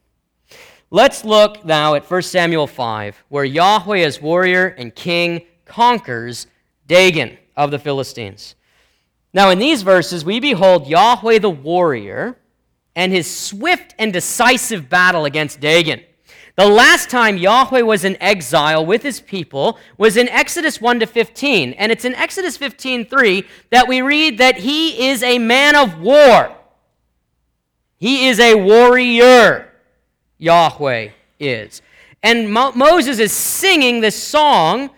Let's 0.89 1.25
look 1.25 1.65
now 1.65 1.95
at 1.95 2.09
1 2.09 2.21
Samuel 2.21 2.67
5, 2.67 3.25
where 3.27 3.43
Yahweh 3.43 3.99
as 3.99 4.21
warrior 4.21 4.67
and 4.67 4.95
king 4.95 5.45
conquers 5.65 6.47
Dagon 6.87 7.37
of 7.57 7.71
the 7.71 7.79
Philistines. 7.79 8.55
Now, 9.33 9.49
in 9.49 9.59
these 9.59 9.81
verses, 9.81 10.23
we 10.23 10.39
behold 10.39 10.87
Yahweh 10.87 11.39
the 11.39 11.49
warrior 11.49 12.37
and 12.95 13.11
his 13.11 13.29
swift 13.29 13.93
and 13.99 14.13
decisive 14.13 14.89
battle 14.89 15.25
against 15.25 15.59
Dagon. 15.59 16.01
The 16.57 16.67
last 16.67 17.11
time 17.11 17.37
Yahweh 17.37 17.81
was 17.81 18.03
in 18.03 18.17
exile 18.19 18.83
with 18.83 19.03
his 19.03 19.21
people 19.21 19.77
was 19.95 20.17
in 20.17 20.27
Exodus 20.27 20.81
1 20.81 21.01
to 21.01 21.05
15. 21.05 21.73
And 21.73 21.91
it's 21.91 22.03
in 22.03 22.15
Exodus 22.15 22.57
15 22.57 23.05
3 23.05 23.43
that 23.69 23.87
we 23.87 24.01
read 24.01 24.39
that 24.39 24.57
he 24.57 25.07
is 25.07 25.21
a 25.21 25.37
man 25.37 25.75
of 25.75 25.99
war. 25.99 26.55
He 27.97 28.27
is 28.27 28.39
a 28.39 28.55
warrior, 28.55 29.71
Yahweh 30.39 31.09
is. 31.39 31.83
And 32.23 32.51
Mo- 32.51 32.71
Moses 32.71 33.19
is 33.19 33.31
singing 33.31 34.01
this 34.01 34.21
song 34.21 34.89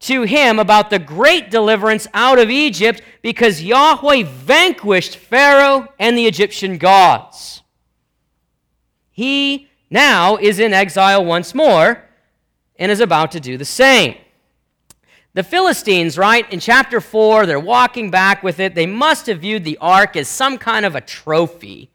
to 0.00 0.24
him 0.24 0.58
about 0.58 0.90
the 0.90 0.98
great 0.98 1.50
deliverance 1.50 2.06
out 2.12 2.38
of 2.38 2.50
Egypt 2.50 3.00
because 3.22 3.62
Yahweh 3.62 4.24
vanquished 4.24 5.16
Pharaoh 5.16 5.88
and 5.98 6.16
the 6.16 6.26
Egyptian 6.26 6.76
gods. 6.76 7.62
He 9.10 9.70
now 9.90 10.36
is 10.36 10.58
in 10.58 10.72
exile 10.72 11.24
once 11.24 11.54
more 11.54 12.02
and 12.76 12.90
is 12.92 13.00
about 13.00 13.32
to 13.32 13.40
do 13.40 13.56
the 13.56 13.64
same. 13.64 14.16
The 15.34 15.42
Philistines, 15.42 16.16
right, 16.16 16.50
in 16.50 16.60
chapter 16.60 17.00
4, 17.00 17.44
they're 17.44 17.60
walking 17.60 18.10
back 18.10 18.42
with 18.42 18.58
it. 18.58 18.74
They 18.74 18.86
must 18.86 19.26
have 19.26 19.40
viewed 19.40 19.64
the 19.64 19.76
ark 19.82 20.16
as 20.16 20.28
some 20.28 20.56
kind 20.56 20.86
of 20.86 20.94
a 20.94 21.00
trophy 21.00 21.90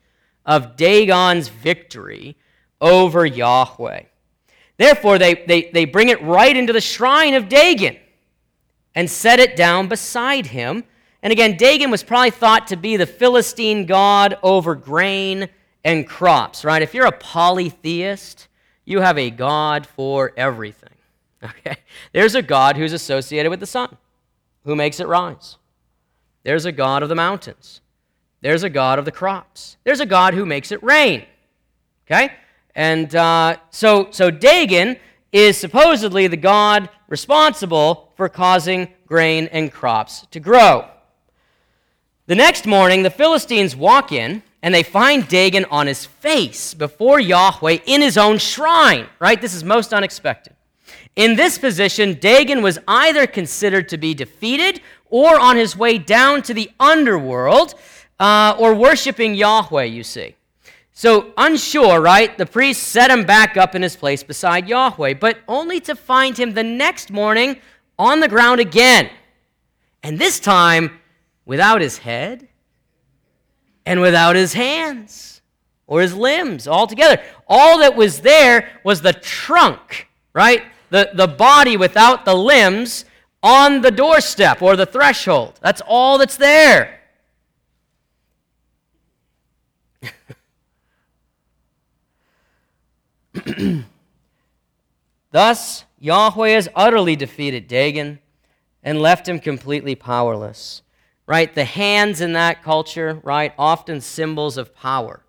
of 0.46 0.76
Dagon's 0.76 1.48
victory 1.48 2.38
over 2.80 3.26
Yahweh. 3.26 4.04
Therefore, 4.78 5.18
they, 5.18 5.44
they, 5.48 5.72
they 5.74 5.86
bring 5.86 6.10
it 6.10 6.22
right 6.22 6.56
into 6.56 6.74
the 6.74 6.82
shrine 6.82 7.34
of 7.34 7.50
Dagon 7.50 7.98
and 8.94 9.10
set 9.10 9.40
it 9.40 9.56
down 9.56 9.88
beside 9.88 10.48
him. 10.48 10.84
And 11.24 11.32
again, 11.32 11.58
Dagon 11.58 11.92
was 11.92 12.04
probably 12.04 12.32
thought 12.32 12.68
to 12.68 12.76
be 12.76 12.98
the 12.98 13.06
Philistine 13.06 13.86
god 13.86 14.38
over 14.44 14.76
grain 14.76 15.50
and 15.84 16.08
crops, 16.08 16.64
right? 16.64 16.82
If 16.82 16.94
you're 16.94 17.06
a 17.06 17.12
polytheist, 17.12 18.48
you 18.86 19.02
have 19.02 19.18
a 19.18 19.30
God 19.30 19.86
for 19.86 20.34
everything. 20.38 20.90
Okay? 21.44 21.78
There's 22.14 22.36
a 22.36 22.44
God 22.44 22.78
who's 22.78 22.94
associated 22.94 23.50
with 23.50 23.60
the 23.60 23.66
sun, 23.66 23.98
who 24.64 24.76
makes 24.76 25.00
it 25.00 25.08
rise. 25.08 25.58
There's 26.44 26.66
a 26.66 26.72
God 26.72 27.02
of 27.02 27.10
the 27.10 27.16
mountains. 27.16 27.82
There's 28.42 28.62
a 28.62 28.70
God 28.70 29.00
of 29.00 29.06
the 29.06 29.12
crops. 29.12 29.78
There's 29.84 30.02
a 30.02 30.06
God 30.06 30.36
who 30.36 30.46
makes 30.46 30.72
it 30.72 30.84
rain. 30.84 31.26
Okay? 32.06 32.34
And 32.76 33.16
uh, 33.16 33.58
so, 33.72 34.10
so 34.12 34.30
Dagon 34.30 34.98
is 35.32 35.58
supposedly 35.58 36.28
the 36.28 36.38
God 36.38 36.90
responsible 37.08 38.12
for 38.16 38.30
causing 38.30 38.90
grain 39.08 39.48
and 39.52 39.72
crops 39.72 40.28
to 40.32 40.40
grow. 40.40 40.88
The 42.28 42.36
next 42.36 42.66
morning, 42.66 43.04
the 43.04 43.10
Philistines 43.10 43.76
walk 43.76 44.12
in 44.12 44.44
and 44.63 44.74
they 44.74 44.84
find 44.84 45.27
Dagon 45.27 45.65
on 45.65 45.88
his 45.88 46.06
face 46.06 46.74
before 46.74 47.20
Yahweh 47.20 47.80
in 47.86 48.01
his 48.01 48.18
own 48.18 48.38
shrine, 48.38 49.08
right? 49.20 49.41
This 49.41 49.53
is 49.53 49.63
most 49.63 49.94
unexpected. 49.94 50.56
In 51.15 51.36
this 51.36 51.58
position, 51.58 52.13
Dagon 52.15 52.62
was 52.62 52.80
either 52.88 53.27
considered 53.27 53.89
to 53.89 53.98
be 53.98 54.13
defeated 54.13 54.82
or 55.10 55.39
on 55.39 55.58
his 55.58 55.75
way 55.75 55.98
down 55.98 56.41
to 56.44 56.53
the 56.53 56.72
underworld 56.80 57.75
uh, 58.20 58.56
or 58.58 58.75
worshiping 58.75 59.36
Yahweh, 59.36 59.84
you 59.84 60.03
see. 60.03 60.36
So, 60.94 61.34
unsure, 61.36 62.00
right? 62.00 62.38
The 62.38 62.46
priest 62.46 62.84
set 62.84 63.10
him 63.10 63.25
back 63.25 63.58
up 63.58 63.75
in 63.75 63.82
his 63.82 63.96
place 63.96 64.24
beside 64.24 64.70
Yahweh, 64.70 65.15
but 65.15 65.39
only 65.48 65.80
to 65.82 65.96
find 65.96 66.38
him 66.38 66.53
the 66.53 66.63
next 66.63 67.12
morning 67.12 67.58
on 67.98 68.20
the 68.20 68.27
ground 68.27 68.60
again. 68.60 69.10
And 70.03 70.20
this 70.20 70.39
time 70.39 71.00
without 71.46 71.82
his 71.82 72.00
head 72.00 72.48
and 73.86 74.02
without 74.02 74.36
his 74.36 74.54
hands 74.54 75.42
or 75.88 76.02
his 76.02 76.14
limbs 76.14 76.68
altogether. 76.68 77.22
All 77.48 77.80
that 77.80 77.96
was 77.96 78.22
there 78.22 78.70
was 78.84 79.02
the 79.02 79.14
trunk, 79.14 80.08
right? 80.34 80.64
The, 80.90 81.12
the 81.14 81.28
body 81.28 81.78
without 81.78 82.26
the 82.26 82.36
limbs 82.36 83.06
on 83.44 83.82
the 83.82 83.92
doorstep 83.92 84.62
or 84.62 84.76
the 84.76 84.86
threshold. 84.86 85.60
That's 85.62 85.82
all 85.86 86.18
that's 86.18 86.38
there. 86.38 87.00
Thus, 95.32 95.86
Yahweh 96.00 96.50
has 96.50 96.70
utterly 96.76 97.16
defeated 97.16 97.68
Dagon 97.68 98.20
and 98.84 99.02
left 99.02 99.28
him 99.28 99.40
completely 99.40 99.96
powerless 99.96 100.82
right? 101.32 101.56
The 101.56 101.64
hands 101.64 102.20
in 102.20 102.34
that 102.34 102.62
culture, 102.62 103.22
right, 103.24 103.54
often 103.58 104.02
symbols 104.02 104.58
of 104.58 104.76
power. 104.76 105.24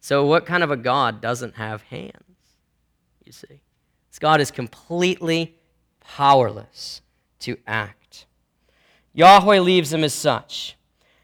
So, 0.00 0.26
what 0.26 0.44
kind 0.44 0.64
of 0.64 0.72
a 0.72 0.76
God 0.76 1.20
doesn't 1.20 1.54
have 1.54 1.82
hands? 1.82 2.34
You 3.24 3.30
see, 3.30 3.60
this 4.10 4.18
God 4.18 4.40
is 4.40 4.50
completely 4.50 5.54
powerless 6.00 7.00
to 7.38 7.56
act. 7.64 8.26
Yahweh 9.12 9.60
leaves 9.60 9.92
him 9.92 10.02
as 10.02 10.12
such. 10.12 10.76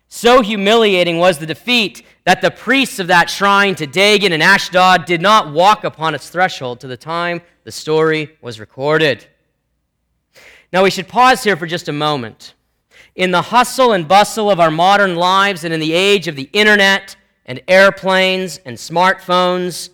So 0.06 0.40
humiliating 0.40 1.18
was 1.18 1.38
the 1.38 1.46
defeat 1.46 2.04
that 2.24 2.42
the 2.42 2.52
priests 2.52 3.00
of 3.00 3.08
that 3.08 3.28
shrine 3.28 3.74
to 3.74 3.88
Dagon 3.88 4.32
and 4.32 4.42
Ashdod 4.42 5.04
did 5.04 5.20
not 5.20 5.52
walk 5.52 5.82
upon 5.82 6.14
its 6.14 6.30
threshold 6.30 6.78
to 6.80 6.86
the 6.86 6.96
time 6.96 7.40
the 7.64 7.72
story 7.72 8.36
was 8.40 8.60
recorded. 8.60 9.26
Now, 10.72 10.84
we 10.84 10.90
should 10.90 11.08
pause 11.08 11.42
here 11.42 11.56
for 11.56 11.66
just 11.66 11.88
a 11.88 11.92
moment 11.92 12.54
in 13.14 13.30
the 13.30 13.42
hustle 13.42 13.92
and 13.92 14.06
bustle 14.06 14.50
of 14.50 14.60
our 14.60 14.70
modern 14.70 15.16
lives 15.16 15.64
and 15.64 15.74
in 15.74 15.80
the 15.80 15.92
age 15.92 16.28
of 16.28 16.36
the 16.36 16.48
internet 16.52 17.16
and 17.46 17.60
airplanes 17.66 18.58
and 18.64 18.76
smartphones, 18.76 19.90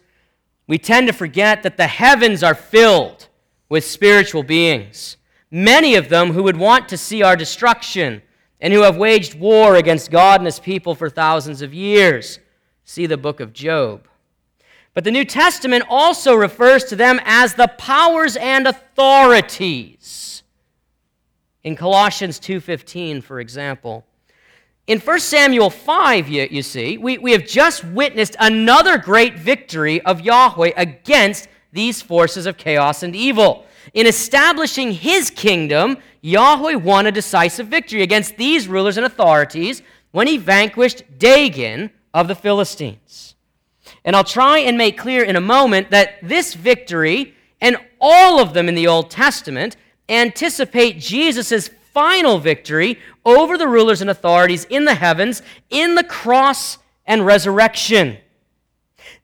we 0.67 0.79
tend 0.79 1.07
to 1.07 1.13
forget 1.13 1.63
that 1.63 1.77
the 1.77 1.87
heavens 1.87 2.43
are 2.43 2.55
filled 2.55 3.29
with 3.69 3.85
spiritual 3.85 4.43
beings, 4.43 5.17
many 5.51 5.95
of 5.95 6.09
them 6.09 6.33
who 6.33 6.43
would 6.43 6.57
want 6.57 6.89
to 6.89 6.97
see 6.97 7.23
our 7.23 7.37
destruction 7.37 8.23
and 8.61 8.73
who 8.73 8.83
have 8.83 8.97
waged 8.97 9.39
war 9.39 9.77
against 9.77 10.11
God 10.11 10.41
and 10.41 10.47
his 10.47 10.61
people 10.61 10.95
for 10.95 11.11
thousands 11.11 11.63
of 11.63 11.75
years. 11.75 12.39
See 12.85 13.07
the 13.07 13.17
book 13.17 13.41
of 13.41 13.53
Job. 13.53 14.09
But 14.95 15.05
the 15.05 15.11
New 15.11 15.25
Testament 15.25 15.85
also 15.89 16.35
refers 16.35 16.85
to 16.85 16.97
them 16.97 17.21
as 17.25 17.55
the 17.55 17.69
powers 17.69 18.37
and 18.37 18.67
authorities 18.67 20.26
in 21.67 21.75
Colossians 21.75 22.39
2:15, 22.39 23.21
for 23.21 23.41
example. 23.41 24.05
In 24.87 25.01
1 25.01 25.19
Samuel 25.19 25.69
5, 25.69 26.29
you, 26.29 26.47
you 26.49 26.63
see, 26.63 26.97
we, 26.97 27.19
we 27.19 27.33
have 27.33 27.45
just 27.45 27.83
witnessed 27.83 28.37
another 28.39 28.97
great 28.99 29.37
victory 29.37 30.01
of 30.03 30.21
Yahweh 30.21 30.71
against 30.77 31.49
these 31.73 32.01
forces 32.01 32.47
of 32.47 32.57
chaos 32.57 33.03
and 33.03 33.17
evil. 33.17 33.67
In 33.95 34.07
establishing 34.07 34.93
his 34.93 35.29
kingdom, 35.29 35.99
Yahweh 36.21 36.77
won 36.77 37.07
a 37.07 37.13
decisive 37.13 37.67
victory 37.67 38.03
against 38.03 38.37
these 38.37 38.69
rulers 38.69 38.97
and 38.97 39.05
authorities 39.05 39.83
when 40.13 40.29
he 40.29 40.37
vanquished 40.37 41.19
Dagon 41.19 41.91
of 42.15 42.29
the 42.29 42.37
Philistines. 42.37 43.35
And 44.05 44.15
I'll 44.15 44.23
try 44.23 44.59
and 44.59 44.79
make 44.79 44.97
clear 44.97 45.25
in 45.25 45.35
a 45.35 45.41
moment 45.41 45.91
that 45.91 46.19
this 46.23 46.55
victory, 46.55 47.35
and 47.61 47.77
all 48.01 48.39
of 48.39 48.55
them 48.55 48.69
in 48.69 48.77
the 48.77 48.87
Old 48.87 49.11
Testament, 49.11 49.77
anticipate 50.09 50.99
Jesus' 50.99 51.69
final 51.93 52.39
victory 52.39 52.99
over 53.25 53.57
the 53.57 53.69
rulers 53.69 54.01
and 54.01 54.11
authorities 54.11 54.65
in 54.67 54.85
the 54.85 54.95
heavens 54.95 55.43
in 55.71 55.95
the 55.95 56.05
cross 56.05 56.79
and 57.07 57.25
resurrection. 57.25 58.19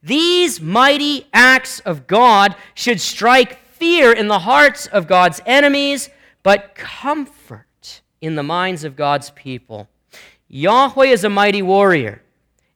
These 0.03 0.61
mighty 0.61 1.27
acts 1.33 1.81
of 1.81 2.07
God 2.07 2.57
should 2.75 3.01
strike 3.01 3.59
fear 3.75 4.13
in 4.13 4.29
the 4.29 4.41
hearts 4.41 4.87
of 4.87 5.07
God's 5.07 5.41
enemies, 5.45 6.09
but 6.43 6.75
comfort 6.75 8.03
in 8.21 8.35
the 8.35 8.43
minds 8.43 8.85
of 8.85 8.97
God's 8.97 9.31
people. 9.31 9.89
Yahweh 10.49 11.07
is 11.07 11.25
a 11.25 11.29
mighty 11.29 11.63
warrior, 11.63 12.23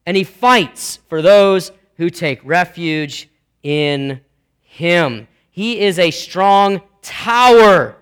and 0.04 0.16
he 0.16 0.24
fights 0.24 0.98
for 1.08 1.22
those 1.22 1.72
who 1.96 2.10
take 2.10 2.40
refuge 2.44 3.28
in 3.62 4.20
him. 4.62 5.26
He 5.50 5.80
is 5.80 5.98
a 5.98 6.10
strong 6.10 6.80
tower, 7.06 7.96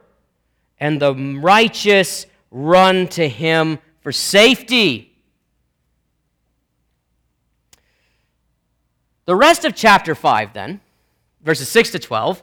and 0.80 1.00
the 1.00 1.14
righteous 1.14 2.26
run 2.50 3.06
to 3.08 3.28
him 3.28 3.78
for 4.00 4.12
safety. 4.12 5.12
The 9.26 9.36
rest 9.36 9.64
of 9.64 9.74
chapter 9.74 10.14
5, 10.14 10.52
then, 10.52 10.80
verses 11.42 11.68
6 11.68 11.92
to 11.92 11.98
12, 11.98 12.42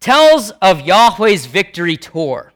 tells 0.00 0.50
of 0.62 0.80
Yahweh's 0.80 1.46
victory 1.46 1.96
tour. 1.96 2.52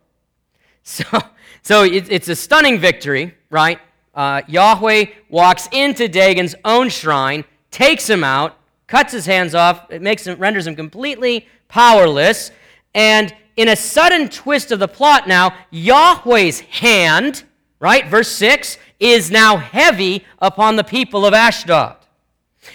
So, 0.82 1.04
so 1.62 1.82
it, 1.82 2.10
it's 2.10 2.28
a 2.28 2.36
stunning 2.36 2.78
victory, 2.78 3.34
right? 3.50 3.80
Uh, 4.14 4.42
Yahweh 4.46 5.06
walks 5.28 5.68
into 5.72 6.08
Dagon's 6.08 6.54
own 6.64 6.88
shrine, 6.88 7.44
takes 7.70 8.08
him 8.08 8.22
out, 8.22 8.56
cuts 8.86 9.12
his 9.12 9.26
hands 9.26 9.54
off, 9.54 9.90
it 9.90 10.02
makes 10.02 10.26
him, 10.26 10.38
renders 10.38 10.66
him 10.66 10.76
completely 10.76 11.48
powerless, 11.68 12.50
and 12.94 13.34
in 13.56 13.68
a 13.68 13.76
sudden 13.76 14.28
twist 14.28 14.72
of 14.72 14.78
the 14.78 14.88
plot 14.88 15.28
now, 15.28 15.54
Yahweh's 15.70 16.60
hand, 16.60 17.44
right, 17.78 18.06
verse 18.06 18.30
6, 18.32 18.78
is 18.98 19.30
now 19.30 19.56
heavy 19.56 20.24
upon 20.38 20.76
the 20.76 20.84
people 20.84 21.26
of 21.26 21.34
Ashdod. 21.34 21.96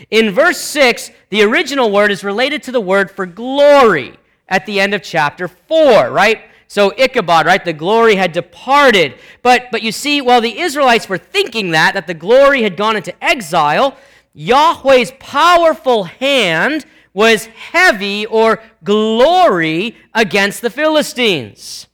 In 0.09 0.31
verse 0.31 0.59
6, 0.59 1.11
the 1.29 1.43
original 1.43 1.91
word 1.91 2.11
is 2.11 2.23
related 2.23 2.63
to 2.63 2.71
the 2.71 2.81
word 2.81 3.09
for 3.11 3.25
glory 3.25 4.17
at 4.47 4.65
the 4.65 4.79
end 4.79 4.93
of 4.93 5.01
chapter 5.01 5.47
4, 5.47 6.11
right? 6.11 6.43
So 6.67 6.93
Ichabod, 6.97 7.45
right? 7.47 7.63
The 7.65 7.73
glory 7.73 8.15
had 8.15 8.31
departed. 8.31 9.15
But, 9.41 9.69
but 9.71 9.81
you 9.81 9.91
see, 9.91 10.21
while 10.21 10.39
the 10.39 10.59
Israelites 10.59 11.09
were 11.09 11.17
thinking 11.17 11.71
that, 11.71 11.95
that 11.95 12.05
the 12.05 12.13
glory 12.13 12.61
had 12.61 12.77
gone 12.77 12.95
into 12.95 13.23
exile, 13.23 13.97
Yahweh's 14.33 15.11
powerful 15.19 16.03
hand 16.03 16.85
was 17.13 17.45
heavy 17.45 18.25
or 18.25 18.61
glory 18.83 19.97
against 20.13 20.61
the 20.61 20.69
Philistines. 20.69 21.87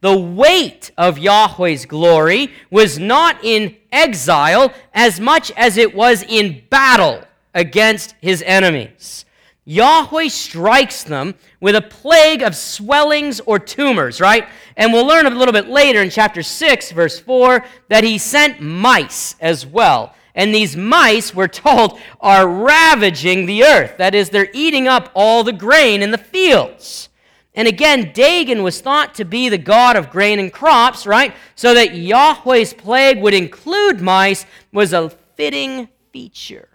The 0.00 0.16
weight 0.16 0.90
of 0.96 1.18
Yahweh's 1.18 1.86
glory 1.86 2.52
was 2.70 2.98
not 2.98 3.42
in 3.44 3.76
exile 3.90 4.72
as 4.94 5.20
much 5.20 5.50
as 5.52 5.76
it 5.76 5.94
was 5.94 6.22
in 6.22 6.62
battle 6.70 7.22
against 7.54 8.14
his 8.20 8.42
enemies. 8.46 9.24
Yahweh 9.64 10.26
strikes 10.26 11.04
them 11.04 11.34
with 11.60 11.76
a 11.76 11.82
plague 11.82 12.42
of 12.42 12.56
swellings 12.56 13.40
or 13.46 13.60
tumors, 13.60 14.20
right? 14.20 14.48
And 14.76 14.92
we'll 14.92 15.06
learn 15.06 15.26
a 15.26 15.30
little 15.30 15.52
bit 15.52 15.68
later 15.68 16.02
in 16.02 16.10
chapter 16.10 16.42
6, 16.42 16.90
verse 16.90 17.20
4, 17.20 17.64
that 17.88 18.02
he 18.02 18.18
sent 18.18 18.60
mice 18.60 19.36
as 19.40 19.64
well. 19.64 20.14
And 20.34 20.54
these 20.54 20.76
mice, 20.76 21.34
we're 21.34 21.48
told, 21.48 21.98
are 22.20 22.48
ravaging 22.48 23.46
the 23.46 23.64
earth. 23.64 23.96
That 23.98 24.14
is, 24.14 24.30
they're 24.30 24.48
eating 24.52 24.88
up 24.88 25.10
all 25.14 25.44
the 25.44 25.52
grain 25.52 26.02
in 26.02 26.10
the 26.10 26.18
fields. 26.18 27.10
And 27.54 27.68
again, 27.68 28.12
Dagon 28.14 28.62
was 28.62 28.80
thought 28.80 29.14
to 29.16 29.24
be 29.24 29.50
the 29.50 29.58
god 29.58 29.96
of 29.96 30.08
grain 30.08 30.38
and 30.38 30.50
crops, 30.50 31.06
right? 31.06 31.34
So 31.54 31.74
that 31.74 31.94
Yahweh's 31.94 32.72
plague 32.72 33.20
would 33.20 33.34
include 33.34 34.00
mice 34.00 34.46
was 34.72 34.94
a 34.94 35.10
fitting 35.36 35.88
feature 36.12 36.68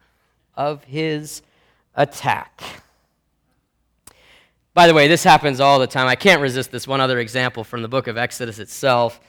of 0.56 0.84
his 0.84 1.42
attack. 1.96 2.62
By 4.76 4.86
the 4.86 4.94
way, 4.94 5.08
this 5.08 5.24
happens 5.24 5.60
all 5.60 5.80
the 5.80 5.88
time. 5.88 6.08
I 6.08 6.16
can't 6.16 6.42
resist 6.42 6.70
this 6.70 6.88
one 6.88 7.02
other 7.02 7.18
example 7.18 7.64
from 7.64 7.82
the 7.82 7.88
book 7.88 8.06
of 8.06 8.16
Exodus 8.16 8.60
itself. 8.60 9.20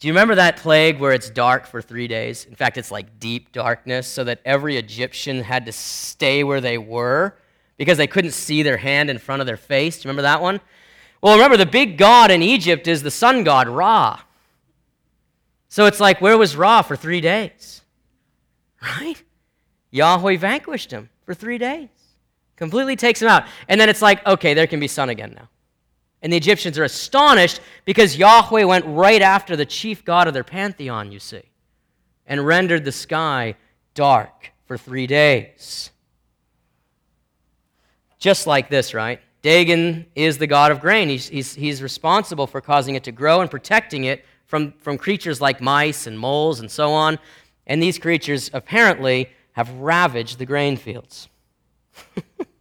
Do 0.00 0.08
you 0.08 0.12
remember 0.12 0.34
that 0.34 0.56
plague 0.56 0.98
where 0.98 1.12
it's 1.12 1.30
dark 1.30 1.66
for 1.66 1.80
three 1.80 2.08
days? 2.08 2.44
In 2.44 2.54
fact, 2.54 2.76
it's 2.76 2.90
like 2.90 3.18
deep 3.18 3.52
darkness, 3.52 4.06
so 4.06 4.24
that 4.24 4.40
every 4.44 4.76
Egyptian 4.76 5.42
had 5.42 5.66
to 5.66 5.72
stay 5.72 6.44
where 6.44 6.60
they 6.60 6.78
were 6.78 7.36
because 7.76 7.98
they 7.98 8.06
couldn't 8.06 8.32
see 8.32 8.62
their 8.62 8.76
hand 8.76 9.10
in 9.10 9.18
front 9.18 9.40
of 9.40 9.46
their 9.46 9.56
face. 9.56 9.96
Do 9.96 10.06
you 10.06 10.10
remember 10.10 10.22
that 10.22 10.42
one? 10.42 10.60
Well, 11.22 11.34
remember, 11.34 11.56
the 11.56 11.66
big 11.66 11.96
god 11.96 12.30
in 12.30 12.42
Egypt 12.42 12.86
is 12.86 13.02
the 13.02 13.10
sun 13.10 13.44
god, 13.44 13.66
Ra. 13.66 14.20
So 15.68 15.86
it's 15.86 16.00
like, 16.00 16.20
where 16.20 16.36
was 16.36 16.54
Ra 16.54 16.82
for 16.82 16.96
three 16.96 17.20
days? 17.20 17.80
Right? 19.00 19.22
Yahweh 19.92 20.36
vanquished 20.36 20.90
him 20.90 21.08
for 21.24 21.32
three 21.32 21.56
days, 21.56 21.88
completely 22.56 22.96
takes 22.96 23.22
him 23.22 23.28
out. 23.28 23.44
And 23.66 23.80
then 23.80 23.88
it's 23.88 24.02
like, 24.02 24.26
okay, 24.26 24.52
there 24.52 24.66
can 24.66 24.78
be 24.78 24.88
sun 24.88 25.08
again 25.08 25.32
now. 25.34 25.48
And 26.24 26.32
the 26.32 26.38
Egyptians 26.38 26.78
are 26.78 26.84
astonished 26.84 27.60
because 27.84 28.16
Yahweh 28.16 28.64
went 28.64 28.86
right 28.86 29.20
after 29.20 29.56
the 29.56 29.66
chief 29.66 30.06
god 30.06 30.26
of 30.26 30.32
their 30.32 30.42
pantheon, 30.42 31.12
you 31.12 31.20
see, 31.20 31.42
and 32.26 32.44
rendered 32.44 32.86
the 32.86 32.92
sky 32.92 33.56
dark 33.92 34.50
for 34.64 34.78
three 34.78 35.06
days. 35.06 35.90
Just 38.18 38.46
like 38.46 38.70
this, 38.70 38.94
right? 38.94 39.20
Dagon 39.42 40.06
is 40.14 40.38
the 40.38 40.46
god 40.46 40.72
of 40.72 40.80
grain. 40.80 41.10
He's, 41.10 41.28
he's, 41.28 41.54
he's 41.54 41.82
responsible 41.82 42.46
for 42.46 42.62
causing 42.62 42.94
it 42.94 43.04
to 43.04 43.12
grow 43.12 43.42
and 43.42 43.50
protecting 43.50 44.04
it 44.04 44.24
from, 44.46 44.72
from 44.80 44.96
creatures 44.96 45.42
like 45.42 45.60
mice 45.60 46.06
and 46.06 46.18
moles 46.18 46.60
and 46.60 46.70
so 46.70 46.90
on. 46.90 47.18
And 47.66 47.82
these 47.82 47.98
creatures 47.98 48.48
apparently 48.54 49.28
have 49.52 49.68
ravaged 49.72 50.38
the 50.38 50.46
grain 50.46 50.78
fields. 50.78 51.28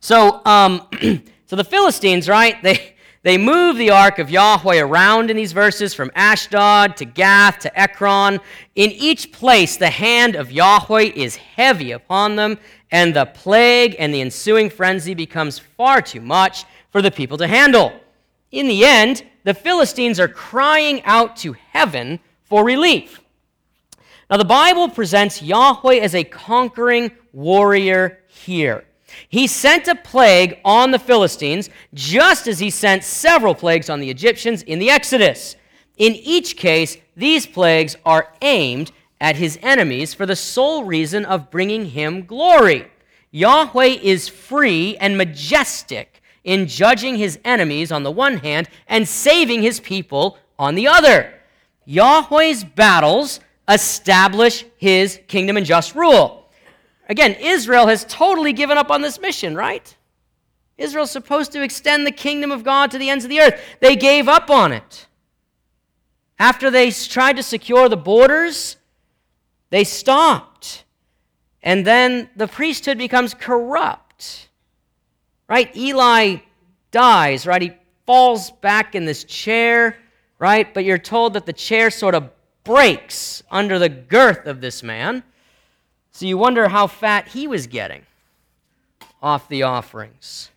So, 0.00 0.40
um, 0.44 0.86
so 1.46 1.56
the 1.56 1.64
Philistines, 1.64 2.28
right? 2.28 2.62
They 2.62 2.94
they 3.22 3.36
move 3.36 3.76
the 3.76 3.90
ark 3.90 4.20
of 4.20 4.30
Yahweh 4.30 4.78
around 4.78 5.28
in 5.28 5.36
these 5.36 5.52
verses 5.52 5.92
from 5.92 6.12
Ashdod 6.14 6.96
to 6.98 7.04
Gath 7.04 7.58
to 7.60 7.78
Ekron. 7.78 8.38
In 8.76 8.92
each 8.92 9.32
place, 9.32 9.76
the 9.76 9.90
hand 9.90 10.36
of 10.36 10.52
Yahweh 10.52 11.10
is 11.14 11.34
heavy 11.34 11.90
upon 11.90 12.36
them, 12.36 12.58
and 12.92 13.14
the 13.14 13.26
plague 13.26 13.96
and 13.98 14.14
the 14.14 14.20
ensuing 14.20 14.70
frenzy 14.70 15.14
becomes 15.14 15.58
far 15.58 16.00
too 16.00 16.20
much 16.20 16.64
for 16.90 17.02
the 17.02 17.10
people 17.10 17.36
to 17.38 17.48
handle. 17.48 17.92
In 18.52 18.68
the 18.68 18.84
end, 18.84 19.24
the 19.42 19.52
Philistines 19.52 20.20
are 20.20 20.28
crying 20.28 21.02
out 21.04 21.36
to 21.38 21.54
heaven 21.54 22.20
for 22.44 22.64
relief. 22.64 23.20
Now, 24.30 24.36
the 24.36 24.44
Bible 24.44 24.88
presents 24.88 25.42
Yahweh 25.42 25.96
as 25.96 26.14
a 26.14 26.22
conquering 26.22 27.10
warrior 27.32 28.20
here. 28.28 28.84
He 29.28 29.46
sent 29.46 29.88
a 29.88 29.94
plague 29.94 30.58
on 30.64 30.90
the 30.90 30.98
Philistines, 30.98 31.70
just 31.94 32.46
as 32.46 32.58
he 32.58 32.70
sent 32.70 33.04
several 33.04 33.54
plagues 33.54 33.90
on 33.90 34.00
the 34.00 34.10
Egyptians 34.10 34.62
in 34.62 34.78
the 34.78 34.90
Exodus. 34.90 35.56
In 35.96 36.14
each 36.14 36.56
case, 36.56 36.96
these 37.16 37.46
plagues 37.46 37.96
are 38.04 38.32
aimed 38.42 38.92
at 39.20 39.36
his 39.36 39.58
enemies 39.62 40.14
for 40.14 40.26
the 40.26 40.36
sole 40.36 40.84
reason 40.84 41.24
of 41.24 41.50
bringing 41.50 41.86
him 41.86 42.24
glory. 42.24 42.86
Yahweh 43.30 43.98
is 44.02 44.28
free 44.28 44.96
and 44.98 45.18
majestic 45.18 46.22
in 46.44 46.66
judging 46.66 47.16
his 47.16 47.38
enemies 47.44 47.92
on 47.92 48.02
the 48.04 48.10
one 48.10 48.38
hand 48.38 48.68
and 48.86 49.06
saving 49.06 49.62
his 49.62 49.80
people 49.80 50.38
on 50.58 50.74
the 50.74 50.86
other. 50.86 51.34
Yahweh's 51.84 52.64
battles 52.64 53.40
establish 53.68 54.64
his 54.78 55.20
kingdom 55.28 55.56
and 55.56 55.66
just 55.66 55.94
rule. 55.94 56.37
Again, 57.08 57.34
Israel 57.40 57.86
has 57.86 58.04
totally 58.04 58.52
given 58.52 58.76
up 58.76 58.90
on 58.90 59.00
this 59.00 59.18
mission, 59.20 59.54
right? 59.54 59.96
Israel's 60.76 61.10
supposed 61.10 61.52
to 61.52 61.62
extend 61.62 62.06
the 62.06 62.12
kingdom 62.12 62.52
of 62.52 62.62
God 62.62 62.90
to 62.90 62.98
the 62.98 63.10
ends 63.10 63.24
of 63.24 63.30
the 63.30 63.40
earth. 63.40 63.60
They 63.80 63.96
gave 63.96 64.28
up 64.28 64.50
on 64.50 64.72
it. 64.72 65.06
After 66.38 66.70
they 66.70 66.90
tried 66.90 67.36
to 67.36 67.42
secure 67.42 67.88
the 67.88 67.96
borders, 67.96 68.76
they 69.70 69.84
stopped. 69.84 70.84
And 71.62 71.84
then 71.84 72.30
the 72.36 72.46
priesthood 72.46 72.98
becomes 72.98 73.34
corrupt. 73.34 74.48
Right? 75.48 75.74
Eli 75.76 76.36
dies, 76.90 77.46
right? 77.46 77.62
He 77.62 77.72
falls 78.06 78.50
back 78.50 78.94
in 78.94 79.04
this 79.04 79.24
chair, 79.24 79.96
right? 80.38 80.72
But 80.72 80.84
you're 80.84 80.98
told 80.98 81.34
that 81.34 81.46
the 81.46 81.52
chair 81.52 81.90
sort 81.90 82.14
of 82.14 82.30
breaks 82.62 83.42
under 83.50 83.78
the 83.78 83.88
girth 83.88 84.46
of 84.46 84.60
this 84.60 84.82
man. 84.82 85.24
So 86.18 86.26
you 86.26 86.36
wonder 86.36 86.66
how 86.66 86.88
fat 86.88 87.28
he 87.28 87.46
was 87.46 87.68
getting 87.68 88.02
off 89.22 89.48
the 89.48 89.62
offerings. 89.62 90.50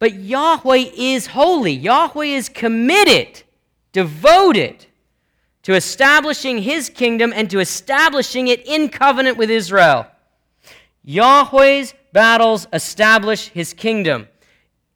But 0.00 0.14
Yahweh 0.14 0.86
is 0.96 1.28
holy. 1.28 1.72
Yahweh 1.72 2.24
is 2.24 2.48
committed, 2.48 3.44
devoted 3.92 4.86
to 5.62 5.74
establishing 5.74 6.58
his 6.58 6.90
kingdom 6.90 7.32
and 7.32 7.48
to 7.50 7.60
establishing 7.60 8.48
it 8.48 8.66
in 8.66 8.88
covenant 8.88 9.36
with 9.36 9.50
Israel. 9.50 10.08
Yahweh's 11.04 11.94
battles 12.12 12.66
establish 12.72 13.50
his 13.50 13.72
kingdom. 13.72 14.26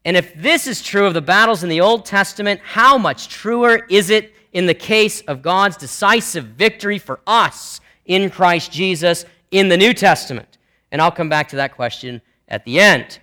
And 0.05 0.17
if 0.17 0.35
this 0.35 0.67
is 0.67 0.83
true 0.83 1.07
of 1.07 1.15
the 1.15 1.23
battles 1.23 1.63
in 1.63 1.69
the 1.69 1.81
Old 1.81 2.05
Testament, 2.05 2.61
how 2.65 2.99
much 2.99 3.29
truer 3.29 3.87
is 3.89 4.11
it 4.11 4.35
in 4.53 4.67
the 4.67 4.75
case 4.75 5.21
of 5.29 5.43
God's 5.43 5.77
decisive 5.77 6.45
victory 6.45 6.99
for 6.99 7.21
us 7.25 7.81
in 8.05 8.31
Christ 8.31 8.73
Jesus 8.73 9.25
in 9.51 9.69
the 9.69 9.77
New 9.77 9.95
Testament? 9.95 10.59
And 10.91 11.01
I'll 11.01 11.11
come 11.11 11.29
back 11.29 11.49
to 11.49 11.57
that 11.57 11.75
question 11.75 12.23
at 12.49 12.65
the 12.65 12.81
end. 12.81 13.19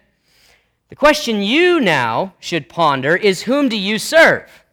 The 0.89 0.95
question 0.95 1.41
you 1.41 1.79
now 1.79 2.33
should 2.39 2.69
ponder 2.69 3.15
is 3.15 3.43
whom 3.43 3.69
do 3.69 3.77
you 3.77 3.97
serve? 3.97 4.63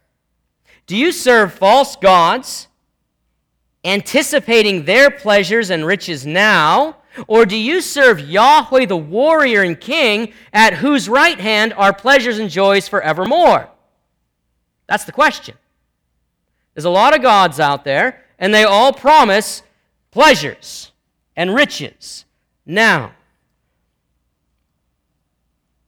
Do 0.87 0.97
you 0.97 1.13
serve 1.13 1.55
false 1.55 1.97
gods, 1.97 2.69
anticipating 3.85 4.85
their 4.85 5.11
pleasures 5.11 5.71
and 5.71 5.87
riches 5.87 6.27
now? 6.27 6.97
Or 7.27 7.47
do 7.47 7.57
you 7.57 7.81
serve 7.81 8.21
Yahweh 8.21 8.87
the 8.87 8.97
warrior 8.97 9.63
and 9.63 9.81
king, 9.81 10.33
at 10.53 10.75
whose 10.75 11.09
right 11.09 11.41
hand 11.41 11.73
are 11.75 11.93
pleasures 11.93 12.39
and 12.39 12.51
joys 12.51 12.87
forevermore? 12.87 13.69
That's 14.87 15.05
the 15.05 15.13
question. 15.13 15.57
There's 16.75 16.85
a 16.85 16.91
lot 16.91 17.15
of 17.15 17.23
gods 17.23 17.61
out 17.61 17.85
there, 17.85 18.25
and 18.39 18.53
they 18.53 18.65
all 18.65 18.93
promise 18.93 19.63
pleasures 20.11 20.90
and 21.41 21.55
riches 21.55 22.27
now. 22.67 23.13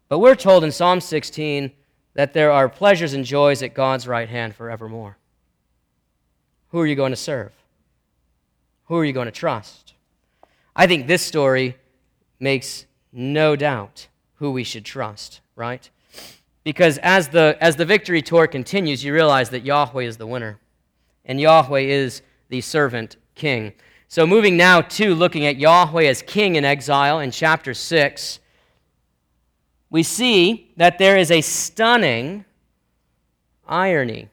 But 0.09 0.19
we're 0.19 0.35
told 0.35 0.65
in 0.65 0.73
Psalm 0.73 0.99
16 0.99 1.71
that 2.15 2.33
there 2.33 2.51
are 2.51 2.71
pleasures 2.71 3.13
and 3.13 3.23
joys 3.23 3.63
at 3.63 3.75
God's 3.75 4.09
right 4.09 4.31
hand 4.31 4.55
forevermore. 4.55 5.19
Who 6.71 6.81
are 6.81 6.87
you 6.87 6.95
going 6.95 7.13
to 7.13 7.17
serve? 7.17 7.53
Who 8.87 8.97
are 8.97 9.05
you 9.05 9.13
going 9.13 9.27
to 9.27 9.31
trust? 9.31 9.93
I 10.75 10.87
think 10.87 11.07
this 11.07 11.21
story 11.21 11.77
makes 12.41 12.87
no 13.13 13.55
doubt 13.55 14.09
who 14.37 14.53
we 14.53 14.65
should 14.65 14.87
trust, 14.87 15.43
right? 15.55 15.87
Because 16.65 16.97
as 17.03 17.29
the, 17.29 17.59
as 17.61 17.77
the 17.77 17.85
victory 17.85 18.23
tour 18.23 18.47
continues, 18.47 19.05
you 19.05 19.13
realize 19.13 19.51
that 19.51 19.67
Yahweh 19.67 20.05
is 20.05 20.17
the 20.17 20.27
winner, 20.27 20.61
and 21.27 21.39
Yahweh 21.39 21.81
is 21.81 22.23
the 22.49 22.63
servant 22.63 23.17
king. 23.35 23.75
So, 24.13 24.27
moving 24.27 24.59
now 24.59 24.83
to 24.83 25.15
looking 25.15 25.47
at 25.47 25.57
Yahweh 25.57 26.05
as 26.05 26.21
king 26.21 26.57
in 26.57 26.67
exile 26.67 27.19
in 27.19 27.31
chapter 27.31 27.73
6, 27.73 28.41
we 29.89 30.03
see 30.03 30.71
that 30.77 30.99
there 30.99 31.17
is 31.17 31.31
a 31.31 31.41
stunning 31.41 32.45
irony. 33.67 34.29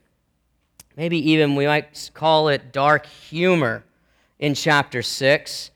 Maybe 0.98 1.32
even 1.32 1.56
we 1.56 1.66
might 1.66 2.12
call 2.14 2.50
it 2.50 2.74
dark 2.74 3.06
humor 3.06 3.86
in 4.38 4.54
chapter 4.54 5.02
6. 5.02 5.72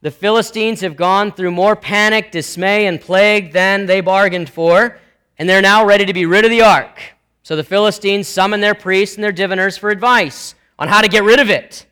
The 0.00 0.10
Philistines 0.10 0.80
have 0.80 0.96
gone 0.96 1.30
through 1.30 1.52
more 1.52 1.76
panic, 1.76 2.32
dismay, 2.32 2.88
and 2.88 3.00
plague 3.00 3.52
than 3.52 3.86
they 3.86 4.00
bargained 4.00 4.50
for, 4.50 4.98
and 5.38 5.48
they're 5.48 5.62
now 5.62 5.86
ready 5.86 6.04
to 6.04 6.12
be 6.12 6.26
rid 6.26 6.44
of 6.44 6.50
the 6.50 6.62
ark. 6.62 7.00
So 7.44 7.54
the 7.54 7.62
Philistines 7.62 8.26
summon 8.26 8.60
their 8.60 8.74
priests 8.74 9.14
and 9.14 9.22
their 9.22 9.30
diviners 9.30 9.78
for 9.78 9.90
advice 9.90 10.56
on 10.80 10.88
how 10.88 11.00
to 11.00 11.06
get 11.06 11.22
rid 11.22 11.38
of 11.38 11.48
it. 11.48 11.85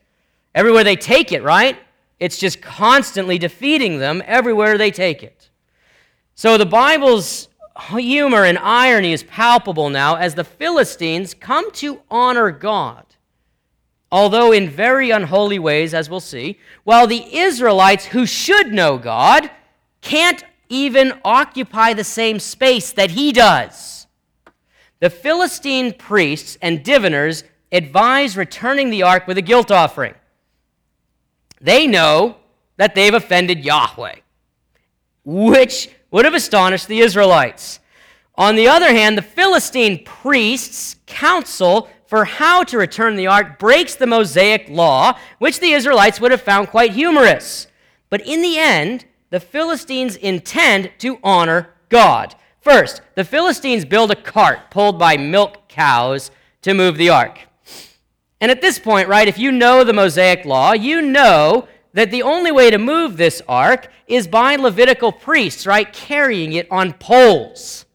Everywhere 0.55 0.83
they 0.83 0.95
take 0.95 1.31
it, 1.31 1.43
right? 1.43 1.77
It's 2.19 2.39
just 2.39 2.61
constantly 2.61 3.37
defeating 3.37 3.99
them 3.99 4.23
everywhere 4.25 4.79
they 4.79 4.89
take 4.89 5.21
it. 5.21 5.51
So 6.33 6.57
the 6.57 6.65
Bible's 6.65 7.49
humor 7.99 8.43
and 8.45 8.57
irony 8.57 9.13
is 9.13 9.21
palpable 9.21 9.91
now 9.91 10.15
as 10.15 10.33
the 10.33 10.43
Philistines 10.43 11.35
come 11.35 11.71
to 11.73 12.01
honor 12.09 12.49
God 12.49 13.05
although 14.15 14.53
in 14.53 14.69
very 14.69 15.11
unholy 15.11 15.59
ways, 15.59 15.93
as 15.93 16.09
we'll 16.09 16.21
see, 16.21 16.57
while 16.85 17.05
the 17.05 17.35
Israelites, 17.35 18.05
who 18.05 18.25
should 18.25 18.71
know 18.71 18.97
God, 18.97 19.51
can't 19.99 20.41
even 20.69 21.19
occupy 21.25 21.93
the 21.93 22.05
same 22.05 22.39
space 22.39 22.93
that 22.93 23.11
he 23.11 23.33
does. 23.33 24.07
The 25.01 25.09
Philistine 25.09 25.91
priests 25.91 26.57
and 26.61 26.81
diviners 26.81 27.43
advise 27.73 28.37
returning 28.37 28.89
the 28.89 29.03
ark 29.03 29.27
with 29.27 29.37
a 29.37 29.41
guilt 29.41 29.69
offering. 29.69 30.13
They 31.65 31.87
know 31.87 32.37
that 32.77 32.93
they've 32.93 33.13
offended 33.13 33.65
Yahweh, 33.65 34.17
which 35.23 35.89
would 36.11 36.23
have 36.23 36.35
astonished 36.35 36.87
the 36.87 36.99
Israelites. 36.99 37.79
On 38.35 38.55
the 38.55 38.67
other 38.67 38.93
hand, 38.93 39.17
the 39.17 39.23
Philistine 39.23 40.03
priests 40.05 40.97
counsel 41.07 41.89
for 42.05 42.23
how 42.23 42.63
to 42.65 42.77
return 42.77 43.15
the 43.15 43.25
ark 43.25 43.57
breaks 43.57 43.95
the 43.95 44.05
Mosaic 44.05 44.69
law, 44.69 45.17
which 45.39 45.59
the 45.59 45.71
Israelites 45.71 46.21
would 46.21 46.29
have 46.29 46.41
found 46.41 46.67
quite 46.67 46.91
humorous. 46.91 47.65
But 48.11 48.21
in 48.21 48.43
the 48.43 48.59
end, 48.59 49.05
the 49.31 49.39
Philistines 49.39 50.17
intend 50.17 50.91
to 50.99 51.17
honor 51.23 51.73
God. 51.89 52.35
First, 52.61 53.01
the 53.15 53.23
Philistines 53.23 53.85
build 53.85 54.11
a 54.11 54.15
cart 54.15 54.69
pulled 54.69 54.99
by 54.99 55.17
milk 55.17 55.67
cows 55.67 56.29
to 56.61 56.75
move 56.75 56.97
the 56.97 57.09
ark. 57.09 57.39
And 58.41 58.51
at 58.51 58.61
this 58.61 58.79
point, 58.79 59.07
right, 59.07 59.27
if 59.27 59.39
you 59.39 59.51
know 59.51 59.83
the 59.83 59.93
Mosaic 59.93 60.45
law, 60.45 60.73
you 60.73 61.01
know 61.01 61.67
that 61.93 62.11
the 62.11 62.23
only 62.23 62.51
way 62.51 62.69
to 62.69 62.77
move 62.77 63.15
this 63.15 63.41
ark 63.47 63.87
is 64.07 64.27
by 64.27 64.57
Levitical 64.57 65.11
priests, 65.11 65.65
right, 65.65 65.91
carrying 65.91 66.53
it 66.53 66.67
on 66.69 66.93
poles. 66.93 67.85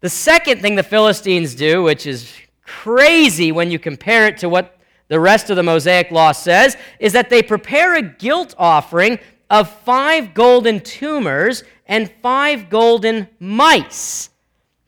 The 0.00 0.10
second 0.10 0.60
thing 0.60 0.76
the 0.76 0.82
Philistines 0.82 1.54
do, 1.54 1.82
which 1.82 2.06
is 2.06 2.32
crazy 2.62 3.52
when 3.52 3.70
you 3.70 3.78
compare 3.78 4.26
it 4.26 4.38
to 4.38 4.48
what 4.48 4.78
the 5.08 5.18
rest 5.18 5.50
of 5.50 5.56
the 5.56 5.62
Mosaic 5.62 6.10
law 6.10 6.32
says, 6.32 6.76
is 6.98 7.12
that 7.14 7.30
they 7.30 7.42
prepare 7.42 7.96
a 7.96 8.02
guilt 8.02 8.54
offering 8.58 9.18
of 9.48 9.68
five 9.80 10.32
golden 10.32 10.80
tumors 10.80 11.64
and 11.86 12.10
five 12.22 12.70
golden 12.70 13.28
mice 13.40 14.30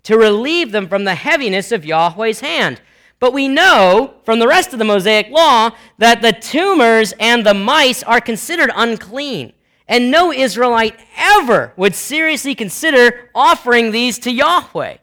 to 0.05 0.17
relieve 0.17 0.71
them 0.73 0.89
from 0.89 1.05
the 1.05 1.15
heaviness 1.15 1.73
of 1.73 1.85
Yahweh's 1.85 2.41
hand. 2.41 2.81
But 3.23 3.33
we 3.33 3.47
know 3.47 4.15
from 4.25 4.41
the 4.41 4.49
rest 4.49 4.73
of 4.73 4.81
the 4.81 4.85
Mosaic 4.85 5.31
law 5.31 5.71
that 5.99 6.23
the 6.23 6.33
tumors 6.33 7.15
and 7.21 7.47
the 7.47 7.55
mice 7.55 8.03
are 8.03 8.21
considered 8.21 8.73
unclean. 8.75 9.53
And 9.87 10.11
no 10.11 10.33
Israelite 10.33 10.99
ever 11.17 11.73
would 11.77 11.95
seriously 11.95 12.57
consider 12.57 13.31
offering 13.33 13.93
these 13.93 14.19
to 14.19 14.33
Yahweh. 14.33 14.97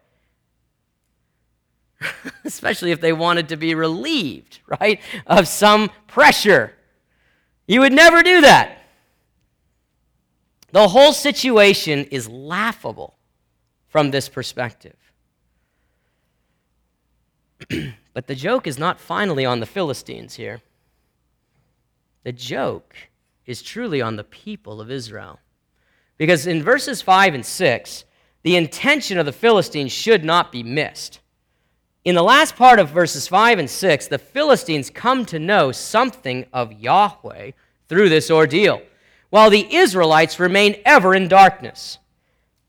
especially 2.44 2.92
if 2.92 3.00
they 3.00 3.14
wanted 3.14 3.48
to 3.48 3.56
be 3.56 3.74
relieved, 3.74 4.60
right, 4.82 5.00
of 5.26 5.48
some 5.48 5.90
pressure. 6.06 6.74
You 7.68 7.80
would 7.80 7.94
never 7.94 8.22
do 8.22 8.42
that. 8.42 8.80
The 10.74 10.90
whole 10.90 11.14
situation 11.14 12.04
is 12.12 12.28
laughable 12.28 13.16
from 13.88 14.12
this 14.12 14.28
perspective. 14.28 14.99
but 18.14 18.28
the 18.28 18.36
joke 18.36 18.68
is 18.68 18.80
not 18.80 19.00
finally 19.00 19.46
on 19.46 19.60
the 19.60 19.66
Philistines 19.66 20.36
here. 20.36 20.62
The 22.24 22.32
joke 22.32 22.96
is 23.46 23.62
truly 23.62 24.02
on 24.02 24.16
the 24.16 24.24
people 24.24 24.82
of 24.82 24.92
Israel. 24.92 25.40
Because 26.18 26.46
in 26.46 26.62
verses 26.62 27.02
5 27.02 27.34
and 27.34 27.46
6, 27.46 28.06
the 28.44 28.56
intention 28.56 29.18
of 29.18 29.26
the 29.26 29.32
Philistines 29.32 29.92
should 29.92 30.24
not 30.24 30.52
be 30.52 30.64
missed. 30.64 31.20
In 32.06 32.16
the 32.16 32.24
last 32.24 32.56
part 32.56 32.80
of 32.80 32.90
verses 32.90 33.28
5 33.28 33.60
and 33.60 33.70
6, 33.70 34.08
the 34.08 34.18
Philistines 34.18 34.90
come 34.90 35.26
to 35.26 35.40
know 35.40 35.72
something 35.72 36.46
of 36.54 36.74
Yahweh 36.74 37.52
through 37.88 38.10
this 38.10 38.32
ordeal, 38.32 38.82
while 39.30 39.50
the 39.50 39.74
Israelites 39.74 40.40
remain 40.40 40.78
ever 40.86 41.14
in 41.14 41.28
darkness. 41.28 42.00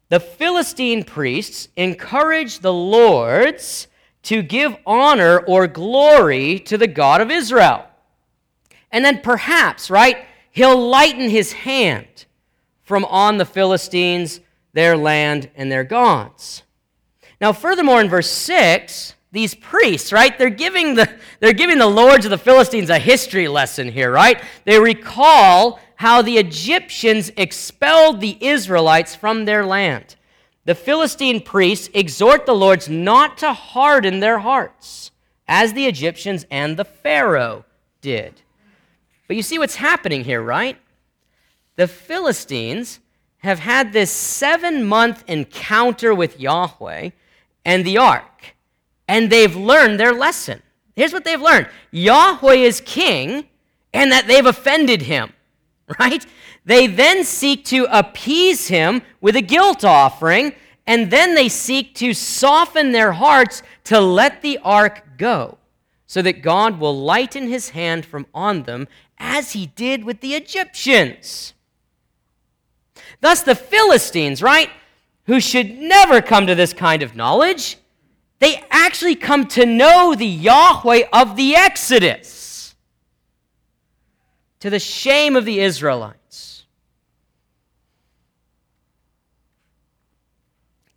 The 0.09 0.21
Philistine 0.21 1.05
priests 1.05 1.69
encourage 1.77 2.59
the 2.59 2.73
lords 2.73 3.87
to 4.23 4.43
give 4.43 4.77
honor 4.87 5.39
or 5.39 5.67
glory 5.67 6.59
to 6.61 6.77
the 6.77 6.87
God 6.87 7.21
of 7.21 7.31
Israel. 7.31 7.87
And 8.93 9.05
then 9.05 9.21
perhaps, 9.21 9.91
right, 9.91 10.25
he'll 10.51 10.89
lighten 10.89 11.31
his 11.31 11.53
hand 11.53 12.27
from 12.83 13.05
on 13.05 13.39
the 13.39 13.45
Philistines, 13.45 14.41
their 14.73 14.97
land, 14.97 15.51
and 15.55 15.71
their 15.71 15.85
gods. 15.85 16.65
Now, 17.41 17.53
furthermore, 17.53 18.01
in 18.01 18.09
verse 18.09 18.31
6, 18.31 19.15
these 19.33 19.55
priests, 19.55 20.13
right? 20.13 20.37
They're 20.37 20.51
giving 20.51 20.95
the 20.95 21.09
they're 21.39 21.53
giving 21.53 21.79
the 21.79 21.87
lords 21.87 22.25
of 22.25 22.31
the 22.31 22.39
Philistines 22.39 22.91
a 22.91 22.99
history 22.99 23.47
lesson 23.49 23.91
here, 23.91 24.11
right? 24.11 24.43
They 24.65 24.81
recall 24.81 25.79
how 25.95 26.21
the 26.23 26.39
Egyptians 26.39 27.31
expelled 27.37 28.21
the 28.21 28.37
Israelites 28.41 29.15
from 29.15 29.45
their 29.45 29.65
land. 29.65 30.17
The 30.65 30.75
Philistine 30.75 31.41
priests 31.41 31.89
exhort 31.95 32.47
the 32.47 32.55
lords 32.55 32.89
not 32.89 33.39
to 33.39 33.53
harden 33.53 34.21
their 34.21 34.39
hearts, 34.39 35.11
as 35.49 35.73
the 35.73 35.87
Egyptians 35.87 36.47
and 36.51 36.77
the 36.77 36.85
Pharaoh 36.85 37.65
did. 38.01 38.43
But 39.27 39.37
you 39.37 39.43
see 39.43 39.59
what's 39.59 39.77
happening 39.77 40.25
here, 40.25 40.43
right? 40.43 40.77
The 41.77 41.89
Philistines 41.89 43.01
have 43.39 43.61
had 43.61 43.93
this 43.93 44.11
seven 44.11 44.85
month 44.85 45.25
encounter 45.27 46.15
with 46.15 46.39
Yahweh 46.39 47.11
and 47.65 47.85
the 47.85 47.99
ark 47.99 48.55
and 49.11 49.29
they've 49.29 49.57
learned 49.57 49.99
their 49.99 50.15
lesson. 50.15 50.63
Here's 50.95 51.13
what 51.13 51.25
they've 51.25 51.41
learned 51.41 51.67
Yahweh 51.91 52.55
is 52.55 52.81
king, 52.81 53.49
and 53.93 54.13
that 54.13 54.29
they've 54.29 54.47
offended 54.47 55.03
him, 55.03 55.33
right? 55.99 56.25
They 56.71 56.87
then 56.87 57.25
seek 57.25 57.65
to 57.65 57.89
appease 57.91 58.69
him 58.69 59.03
with 59.21 59.35
a 59.35 59.43
guilt 59.43 59.85
offering, 59.85 60.53
and 60.87 61.11
then 61.11 61.35
they 61.35 61.49
seek 61.49 61.97
to 61.97 62.15
soften 62.15 62.93
their 62.93 63.11
hearts 63.11 63.65
to 63.87 64.01
let 64.01 64.41
the 64.41 64.57
ark 64.59 65.19
go, 65.19 65.59
so 66.07 66.23
that 66.23 66.43
God 66.43 66.79
will 66.79 66.97
lighten 66.97 67.49
his 67.49 67.71
hand 67.71 68.07
from 68.07 68.25
on 68.33 68.63
them 68.63 68.87
as 69.19 69.51
he 69.51 69.67
did 69.67 70.05
with 70.05 70.21
the 70.21 70.35
Egyptians. 70.35 71.55
Thus, 73.21 73.43
the 73.43 73.57
Philistines, 73.57 74.41
right, 74.41 74.71
who 75.25 75.41
should 75.41 75.77
never 75.77 76.23
come 76.23 76.47
to 76.47 76.55
this 76.55 76.73
kind 76.73 77.03
of 77.03 77.17
knowledge, 77.17 77.79
they 78.39 78.63
actually 78.71 79.17
come 79.17 79.49
to 79.49 79.67
know 79.67 80.15
the 80.15 80.25
Yahweh 80.25 81.09
of 81.13 81.35
the 81.35 81.57
Exodus 81.57 82.77
to 84.61 84.71
the 84.71 84.79
shame 84.79 85.35
of 85.35 85.45
the 85.45 85.59
Israelites. 85.59 86.20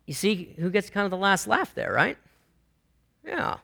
You 0.06 0.14
see 0.14 0.54
who 0.58 0.70
gets 0.70 0.90
kind 0.90 1.04
of 1.04 1.10
the 1.10 1.16
last 1.16 1.46
laugh 1.46 1.74
there, 1.74 1.92
right? 1.92 2.18
Yeah. 3.26 3.56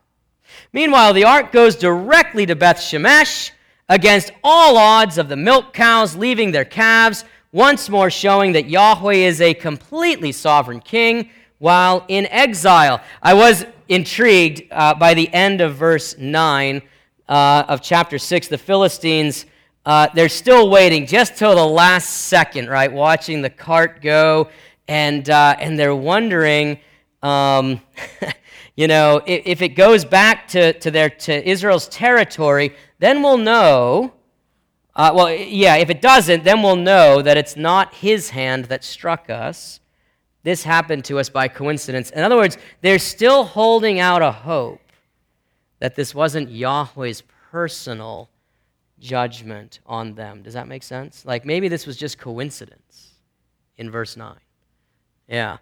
Meanwhile, 0.73 1.13
the 1.13 1.23
ark 1.23 1.51
goes 1.51 1.75
directly 1.75 2.45
to 2.45 2.55
Beth 2.55 2.77
Shemesh 2.77 3.51
against 3.87 4.31
all 4.43 4.77
odds 4.77 5.17
of 5.17 5.29
the 5.29 5.35
milk 5.35 5.73
cows 5.73 6.15
leaving 6.15 6.51
their 6.51 6.65
calves, 6.65 7.25
once 7.51 7.89
more 7.89 8.09
showing 8.09 8.53
that 8.53 8.69
Yahweh 8.69 9.13
is 9.13 9.41
a 9.41 9.53
completely 9.53 10.31
sovereign 10.31 10.79
king 10.79 11.29
while 11.59 12.05
in 12.07 12.25
exile. 12.27 13.01
I 13.21 13.33
was 13.33 13.65
intrigued 13.87 14.63
uh, 14.71 14.95
by 14.95 15.13
the 15.13 15.31
end 15.33 15.61
of 15.61 15.75
verse 15.75 16.17
9 16.17 16.81
uh, 17.27 17.63
of 17.67 17.81
chapter 17.81 18.17
6. 18.17 18.47
The 18.47 18.57
Philistines, 18.57 19.45
uh, 19.85 20.07
they're 20.15 20.29
still 20.29 20.69
waiting 20.69 21.05
just 21.05 21.35
till 21.35 21.55
the 21.55 21.67
last 21.67 22.09
second, 22.27 22.69
right? 22.69 22.91
Watching 22.91 23.41
the 23.41 23.49
cart 23.49 24.01
go, 24.01 24.49
and, 24.91 25.29
uh, 25.29 25.55
and 25.57 25.79
they're 25.79 25.95
wondering. 25.95 26.77
Um, 27.23 27.79
you 28.75 28.89
know, 28.89 29.21
if, 29.25 29.41
if, 29.45 29.61
it 29.61 29.69
goes 29.69 30.03
back 30.03 30.49
to, 30.49 30.73
to, 30.73 30.91
their, 30.91 31.09
to 31.09 31.49
Israel's 31.49 31.87
territory, 31.87 32.75
then 32.99 33.23
we'll 33.23 33.37
know. 33.37 34.13
Uh, 34.93 35.11
well, 35.15 35.31
yeah, 35.31 35.77
if 35.77 35.89
it 35.89 36.01
doesn't, 36.01 36.43
then 36.43 36.61
we'll 36.61 36.75
know 36.75 37.21
that 37.21 37.37
it's 37.37 37.55
not 37.55 37.95
his 37.95 38.31
hand 38.31 38.65
that 38.65 38.83
struck 38.83 39.29
us. 39.29 39.79
This 40.43 40.63
happened 40.63 41.05
to 41.05 41.19
us 41.19 41.29
by 41.29 41.47
coincidence. 41.47 42.09
In 42.09 42.21
other 42.21 42.35
words, 42.35 42.57
they're 42.81 42.99
still 42.99 43.45
holding 43.45 43.97
out 44.01 44.21
a 44.21 44.31
hope 44.33 44.81
that 45.79 45.95
this 45.95 46.13
wasn't 46.13 46.49
Yahweh's 46.49 47.23
personal 47.49 48.29
judgment 48.99 49.79
on 49.85 50.15
them. 50.15 50.43
Does 50.43 50.55
that 50.55 50.67
make 50.67 50.83
sense? 50.83 51.23
Like 51.25 51.45
maybe 51.45 51.69
this 51.69 51.87
was 51.87 51.95
just 51.95 52.17
coincidence 52.17 53.13
in 53.77 53.89
verse 53.89 54.17
9. 54.17 54.35
Yeah. 55.31 55.57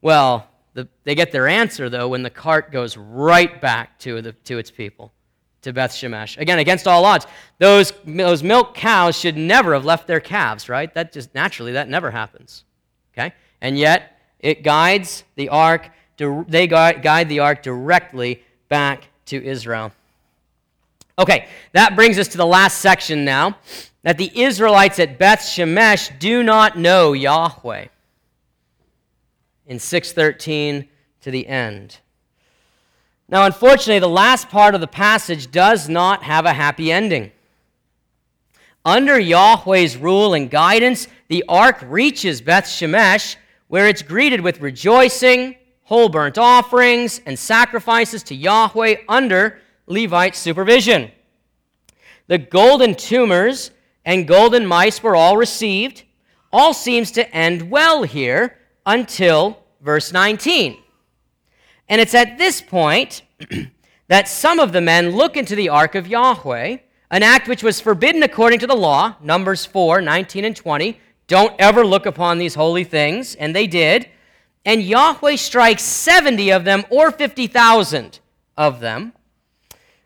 Well, 0.00 0.48
the, 0.74 0.88
they 1.04 1.14
get 1.14 1.30
their 1.30 1.46
answer, 1.46 1.90
though, 1.90 2.08
when 2.08 2.22
the 2.22 2.30
cart 2.30 2.72
goes 2.72 2.96
right 2.96 3.60
back 3.60 3.98
to, 4.00 4.22
the, 4.22 4.32
to 4.32 4.58
its 4.58 4.70
people, 4.70 5.12
to 5.60 5.72
Beth 5.72 5.92
Shemesh. 5.92 6.38
Again, 6.38 6.58
against 6.58 6.88
all 6.88 7.04
odds. 7.04 7.26
Those, 7.58 7.92
those 8.06 8.42
milk 8.42 8.74
cows 8.74 9.16
should 9.16 9.36
never 9.36 9.74
have 9.74 9.84
left 9.84 10.06
their 10.06 10.18
calves, 10.18 10.68
right? 10.68 10.92
That 10.94 11.12
just 11.12 11.34
naturally, 11.34 11.72
that 11.72 11.88
never 11.88 12.10
happens. 12.10 12.64
Okay? 13.12 13.34
And 13.60 13.78
yet, 13.78 14.18
it 14.40 14.64
guides 14.64 15.24
the 15.36 15.50
ark, 15.50 15.90
they 16.16 16.66
guide 16.66 17.28
the 17.28 17.40
ark 17.40 17.62
directly 17.62 18.42
back 18.68 19.04
to 19.26 19.44
Israel. 19.44 19.92
Okay, 21.18 21.46
that 21.72 21.94
brings 21.94 22.18
us 22.18 22.28
to 22.28 22.38
the 22.38 22.46
last 22.46 22.78
section 22.78 23.24
now 23.24 23.58
that 24.02 24.16
the 24.16 24.32
Israelites 24.40 24.98
at 24.98 25.18
Beth 25.18 25.40
Shemesh 25.40 26.18
do 26.18 26.42
not 26.42 26.78
know 26.78 27.12
Yahweh 27.12 27.86
in 29.66 29.78
613 29.78 30.88
to 31.22 31.30
the 31.30 31.46
end. 31.46 31.98
Now, 33.28 33.46
unfortunately, 33.46 34.00
the 34.00 34.08
last 34.08 34.50
part 34.50 34.74
of 34.74 34.80
the 34.80 34.86
passage 34.86 35.50
does 35.50 35.88
not 35.88 36.22
have 36.24 36.44
a 36.44 36.52
happy 36.52 36.92
ending. 36.92 37.32
Under 38.84 39.18
Yahweh's 39.18 39.96
rule 39.96 40.34
and 40.34 40.50
guidance, 40.50 41.06
the 41.28 41.44
ark 41.48 41.78
reaches 41.86 42.40
Beth 42.40 42.64
Shemesh, 42.64 43.36
where 43.68 43.88
it's 43.88 44.02
greeted 44.02 44.40
with 44.40 44.60
rejoicing, 44.60 45.56
whole 45.84 46.08
burnt 46.08 46.36
offerings, 46.36 47.20
and 47.24 47.38
sacrifices 47.38 48.22
to 48.24 48.34
Yahweh 48.34 48.96
under 49.08 49.60
Levite 49.86 50.36
supervision. 50.36 51.10
The 52.26 52.38
golden 52.38 52.94
tumors 52.94 53.70
and 54.04 54.26
golden 54.26 54.66
mice 54.66 55.02
were 55.02 55.16
all 55.16 55.36
received. 55.36 56.02
All 56.52 56.74
seems 56.74 57.12
to 57.12 57.34
end 57.34 57.70
well 57.70 58.02
here 58.02 58.58
until 58.86 59.62
verse 59.80 60.12
19. 60.12 60.78
And 61.88 62.00
it's 62.00 62.14
at 62.14 62.38
this 62.38 62.60
point 62.60 63.22
that 64.08 64.28
some 64.28 64.58
of 64.58 64.72
the 64.72 64.80
men 64.80 65.10
look 65.10 65.36
into 65.36 65.54
the 65.54 65.68
ark 65.68 65.94
of 65.94 66.06
Yahweh, 66.06 66.78
an 67.10 67.22
act 67.22 67.48
which 67.48 67.62
was 67.62 67.80
forbidden 67.80 68.22
according 68.22 68.58
to 68.60 68.66
the 68.66 68.74
law, 68.74 69.16
Numbers 69.20 69.66
4 69.66 70.00
19 70.00 70.44
and 70.44 70.56
20. 70.56 70.98
Don't 71.26 71.54
ever 71.58 71.84
look 71.84 72.06
upon 72.06 72.38
these 72.38 72.54
holy 72.54 72.84
things. 72.84 73.34
And 73.34 73.54
they 73.54 73.66
did. 73.66 74.08
And 74.64 74.82
Yahweh 74.82 75.36
strikes 75.36 75.82
70 75.82 76.52
of 76.52 76.64
them 76.64 76.84
or 76.90 77.10
50,000 77.10 78.20
of 78.56 78.80
them. 78.80 79.12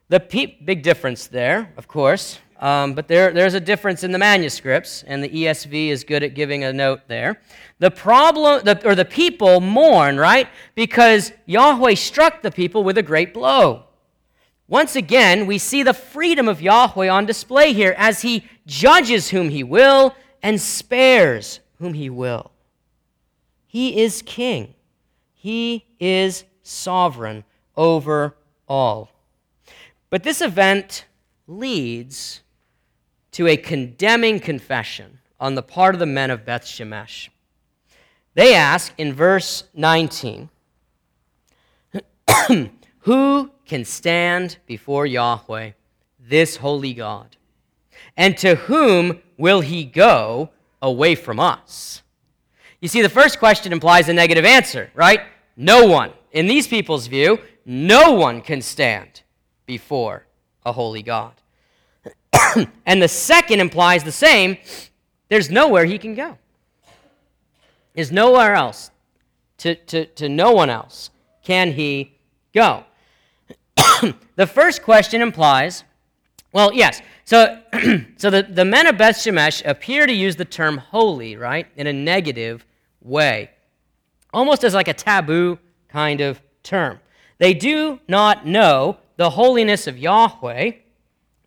The 0.09 0.21
pe- 0.21 0.57
big 0.65 0.83
difference 0.83 1.27
there, 1.27 1.73
of 1.77 1.89
course. 1.89 2.39
Um, 2.59 2.95
but 2.95 3.07
there, 3.07 3.33
there's 3.33 3.55
a 3.55 3.61
difference 3.61 4.03
in 4.03 4.13
the 4.13 4.19
manuscripts, 4.19 5.03
and 5.03 5.23
the 5.23 5.29
ESV 5.29 5.89
is 5.89 6.05
good 6.05 6.23
at 6.23 6.35
giving 6.35 6.65
a 6.65 6.73
note 6.73 7.03
there. 7.07 7.41
The 7.79 7.91
problem, 7.91 8.65
the, 8.65 8.87
or 8.87 8.95
the 8.95 9.05
people 9.05 9.61
mourn, 9.61 10.17
right? 10.17 10.49
Because 10.75 11.33
Yahweh 11.45 11.95
struck 11.95 12.43
the 12.43 12.51
people 12.51 12.83
with 12.83 12.97
a 12.97 13.03
great 13.03 13.35
blow. 13.35 13.85
Once 14.69 14.97
again, 14.97 15.47
we 15.47 15.59
see 15.59 15.83
the 15.83 15.95
freedom 15.95 16.49
of 16.49 16.63
Yahweh 16.63 17.09
on 17.09 17.27
display 17.27 17.73
here 17.73 17.95
as 17.99 18.23
he 18.23 18.45
judges 18.67 19.29
whom 19.29 19.51
he 19.51 19.63
will 19.63 20.15
and 20.43 20.61
spares 20.61 21.61
whom 21.79 21.95
he 21.95 22.11
will. 22.11 22.51
He 23.67 24.01
is 24.01 24.23
king, 24.23 24.75
he 25.35 25.85
is 26.01 26.45
sovereign 26.63 27.45
over 27.77 28.37
all. 28.67 29.11
But 30.09 30.23
this 30.23 30.41
event 30.41 31.05
leads 31.47 32.41
to 33.33 33.47
a 33.47 33.57
condemning 33.57 34.41
confession 34.41 35.19
on 35.39 35.55
the 35.55 35.63
part 35.63 35.95
of 35.95 35.99
the 35.99 36.07
men 36.07 36.31
of 36.31 36.45
Beth 36.47 36.65
Shemesh. 36.65 37.29
They 38.37 38.55
ask 38.55 38.93
in 38.99 39.15
verse 39.15 39.65
19, 39.73 40.51
Who 43.01 43.51
can 43.65 43.85
stand 43.87 44.59
before 44.67 45.07
Yahweh, 45.07 45.71
this 46.21 46.57
holy 46.57 46.93
God? 46.93 47.39
And 48.15 48.37
to 48.37 48.57
whom 48.57 49.21
will 49.39 49.63
he 49.63 49.85
go 49.85 50.51
away 50.83 51.15
from 51.15 51.41
us? 51.41 52.03
You 52.83 52.89
see, 52.89 53.01
the 53.01 53.09
first 53.09 53.39
question 53.39 53.73
implies 53.73 54.11
a 54.11 54.13
negative 54.13 54.45
answer, 54.45 54.91
right? 54.95 55.21
No 55.57 55.87
one. 55.87 56.13
In 56.31 56.47
these 56.47 56.69
people's 56.69 57.07
view, 57.07 57.39
no 57.65 58.13
one 58.13 58.43
can 58.43 58.61
stand 58.61 59.23
before 59.65 60.27
a 60.63 60.73
holy 60.73 61.03
God. 61.03 61.33
and 62.85 63.01
the 63.01 63.09
second 63.09 63.61
implies 63.61 64.05
the 64.05 64.13
same 64.13 64.59
there's 65.31 65.51
nowhere 65.51 65.87
he 65.87 65.97
can 65.97 66.15
go. 66.15 66.37
There's 67.97 68.13
nowhere 68.13 68.55
else. 68.55 68.93
To, 69.59 69.75
to, 69.75 70.05
to 70.05 70.29
no 70.29 70.53
one 70.53 70.69
else 70.69 71.11
can 71.43 71.73
he 71.73 72.13
go. 72.55 72.85
the 74.37 74.47
first 74.47 74.83
question 74.83 75.23
implies, 75.23 75.83
well, 76.53 76.73
yes. 76.75 77.01
So, 77.25 77.59
so 78.17 78.29
the, 78.29 78.43
the 78.43 78.67
men 78.67 78.87
of 78.87 78.99
Beth 78.99 79.17
Shemesh 79.17 79.67
appear 79.67 80.07
to 80.07 80.13
use 80.13 80.37
the 80.37 80.45
term 80.45 80.77
holy, 80.77 81.37
right, 81.37 81.67
in 81.77 81.87
a 81.87 81.93
negative 81.93 82.67
way, 83.01 83.51
almost 84.33 84.63
as 84.63 84.75
like 84.75 84.89
a 84.89 84.95
taboo 84.95 85.59
kind 85.89 86.21
of 86.21 86.41
term. 86.63 87.01
They 87.39 87.55
do 87.55 88.01
not 88.09 88.47
know 88.47 88.99
the 89.17 89.31
holiness 89.31 89.87
of 89.87 89.99
Yahweh, 89.99 90.73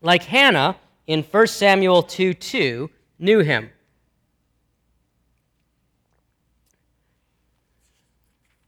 like 0.02 0.24
Hannah 0.24 0.78
in 1.06 1.22
1 1.24 1.48
Samuel 1.48 2.02
2 2.04 2.34
2 2.34 2.90
knew 3.20 3.40
him. 3.40 3.70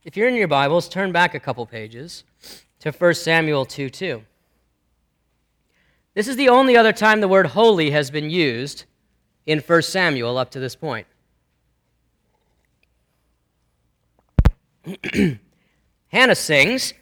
If 0.04 0.18
you're 0.18 0.28
in 0.28 0.34
your 0.34 0.48
Bibles, 0.48 0.90
turn 0.90 1.12
back 1.12 1.36
a 1.36 1.40
couple 1.40 1.64
pages 1.68 2.24
to 2.80 2.92
1 2.92 3.14
Samuel 3.14 3.66
2 3.66 3.88
2. 3.88 4.24
This 6.16 6.28
is 6.28 6.36
the 6.38 6.50
only 6.50 6.76
other 6.76 6.92
time 6.92 7.22
the 7.22 7.28
word 7.28 7.46
holy 7.46 7.92
has 7.92 8.10
been 8.10 8.32
used 8.32 8.86
in 9.46 9.60
1 9.60 9.82
Samuel 9.84 10.40
up 10.40 10.50
to 10.52 10.60
this 10.60 10.76
point. 10.76 11.06
Hannah 16.08 16.34
sings, 16.34 16.96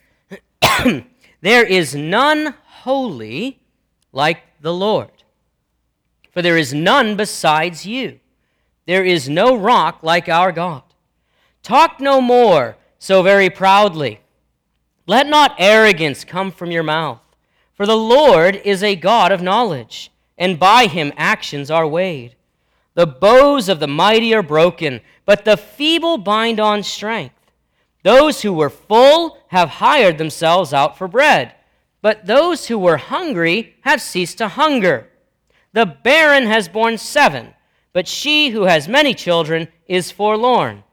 There 1.41 1.65
is 1.65 1.95
none 1.95 2.53
holy 2.65 3.61
like 4.11 4.41
the 4.59 4.73
Lord. 4.73 5.23
For 6.31 6.41
there 6.41 6.57
is 6.57 6.73
none 6.73 7.15
besides 7.15 7.85
you. 7.85 8.19
There 8.85 9.05
is 9.05 9.29
no 9.29 9.55
rock 9.55 9.99
like 10.03 10.27
our 10.27 10.51
God. 10.51 10.83
Talk 11.63 12.01
no 12.01 12.19
more 12.19 12.75
so 12.99 13.23
very 13.23 13.49
proudly. 13.49 14.19
Let 15.07 15.25
not 15.25 15.55
arrogance 15.57 16.23
come 16.23 16.51
from 16.51 16.69
your 16.69 16.83
mouth. 16.83 17.21
For 17.73 17.85
the 17.85 17.97
Lord 17.97 18.57
is 18.57 18.83
a 18.83 18.95
God 18.95 19.31
of 19.31 19.41
knowledge, 19.41 20.11
and 20.37 20.59
by 20.59 20.85
him 20.85 21.13
actions 21.17 21.71
are 21.71 21.87
weighed. 21.87 22.35
The 22.93 23.07
bows 23.07 23.69
of 23.69 23.79
the 23.79 23.87
mighty 23.87 24.33
are 24.35 24.43
broken, 24.43 24.99
but 25.25 25.45
the 25.45 25.55
feeble 25.55 26.17
bind 26.17 26.59
on 26.59 26.83
strength. 26.83 27.35
Those 28.03 28.41
who 28.41 28.53
were 28.53 28.69
full 28.69 29.37
have 29.47 29.69
hired 29.69 30.17
themselves 30.17 30.73
out 30.73 30.97
for 30.97 31.07
bread, 31.07 31.55
but 32.01 32.25
those 32.25 32.67
who 32.67 32.77
were 32.77 32.97
hungry 32.97 33.75
have 33.81 34.01
ceased 34.01 34.37
to 34.39 34.49
hunger. 34.49 35.07
The 35.71 35.85
barren 35.85 36.47
has 36.47 36.67
borne 36.67 36.97
seven, 36.97 37.53
but 37.93 38.07
she 38.07 38.49
who 38.49 38.63
has 38.63 38.87
many 38.87 39.13
children 39.13 39.69
is 39.87 40.11
forlorn. 40.11 40.83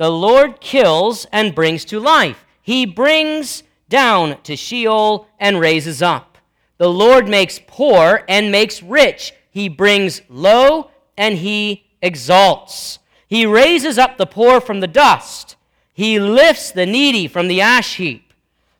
The 0.00 0.10
Lord 0.10 0.62
kills 0.62 1.26
and 1.30 1.54
brings 1.54 1.84
to 1.84 2.00
life. 2.00 2.46
He 2.62 2.86
brings 2.86 3.64
down 3.90 4.40
to 4.44 4.56
Sheol 4.56 5.28
and 5.38 5.60
raises 5.60 6.00
up. 6.00 6.38
The 6.78 6.88
Lord 6.88 7.28
makes 7.28 7.60
poor 7.66 8.24
and 8.26 8.50
makes 8.50 8.82
rich. 8.82 9.34
He 9.50 9.68
brings 9.68 10.22
low 10.30 10.90
and 11.18 11.36
he 11.36 11.84
exalts. 12.00 12.98
He 13.28 13.44
raises 13.44 13.98
up 13.98 14.16
the 14.16 14.24
poor 14.24 14.58
from 14.58 14.80
the 14.80 14.86
dust. 14.86 15.56
He 15.92 16.18
lifts 16.18 16.70
the 16.70 16.86
needy 16.86 17.28
from 17.28 17.46
the 17.46 17.60
ash 17.60 17.96
heap 17.96 18.32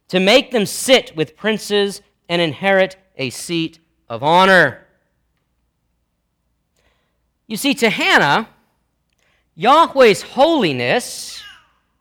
to 0.09 0.21
make 0.21 0.53
them 0.53 0.65
sit 0.65 1.15
with 1.15 1.37
princes 1.37 2.01
and 2.31 2.41
inherit 2.41 2.97
a 3.19 3.29
seat 3.29 3.79
of 4.09 4.23
honor. 4.23 4.87
You 7.47 7.59
see, 7.59 7.75
to 7.75 7.91
Hannah, 7.91 8.49
Yahweh's 9.61 10.23
holiness 10.23 11.43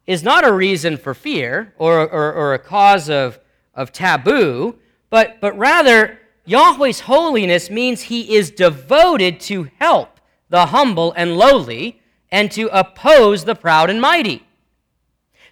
is 0.07 0.23
not 0.23 0.47
a 0.47 0.53
reason 0.53 0.95
for 0.95 1.13
fear 1.13 1.73
or, 1.77 2.09
or, 2.09 2.31
or 2.31 2.53
a 2.53 2.57
cause 2.57 3.09
of, 3.09 3.37
of 3.75 3.91
taboo, 3.91 4.79
but, 5.09 5.41
but 5.41 5.57
rather, 5.57 6.17
Yahweh's 6.45 7.01
holiness 7.01 7.69
means 7.69 8.03
he 8.03 8.37
is 8.37 8.49
devoted 8.49 9.41
to 9.41 9.69
help 9.77 10.21
the 10.47 10.67
humble 10.67 11.11
and 11.17 11.35
lowly 11.35 12.01
and 12.31 12.49
to 12.49 12.69
oppose 12.71 13.43
the 13.43 13.55
proud 13.55 13.89
and 13.89 13.99
mighty. 13.99 14.47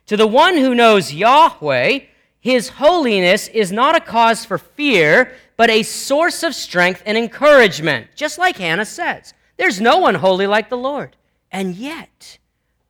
To 0.06 0.16
the 0.16 0.28
one 0.28 0.56
who 0.56 0.74
knows 0.74 1.14
Yahweh, 1.14 2.00
his 2.40 2.70
holiness 2.70 3.50
is 3.50 3.74
not 3.74 3.98
a 3.98 4.00
cause 4.00 4.46
for 4.46 4.58
fear, 4.58 5.34
but 5.58 5.70
a 5.70 5.84
source 5.84 6.42
of 6.42 6.56
strength 6.56 7.04
and 7.06 7.18
encouragement, 7.18 8.08
just 8.16 8.38
like 8.38 8.56
Hannah 8.56 8.86
says. 8.86 9.34
There's 9.58 9.82
no 9.82 9.98
one 9.98 10.16
holy 10.16 10.48
like 10.48 10.70
the 10.70 10.78
Lord. 10.78 11.17
And 11.52 11.76
yet, 11.76 12.38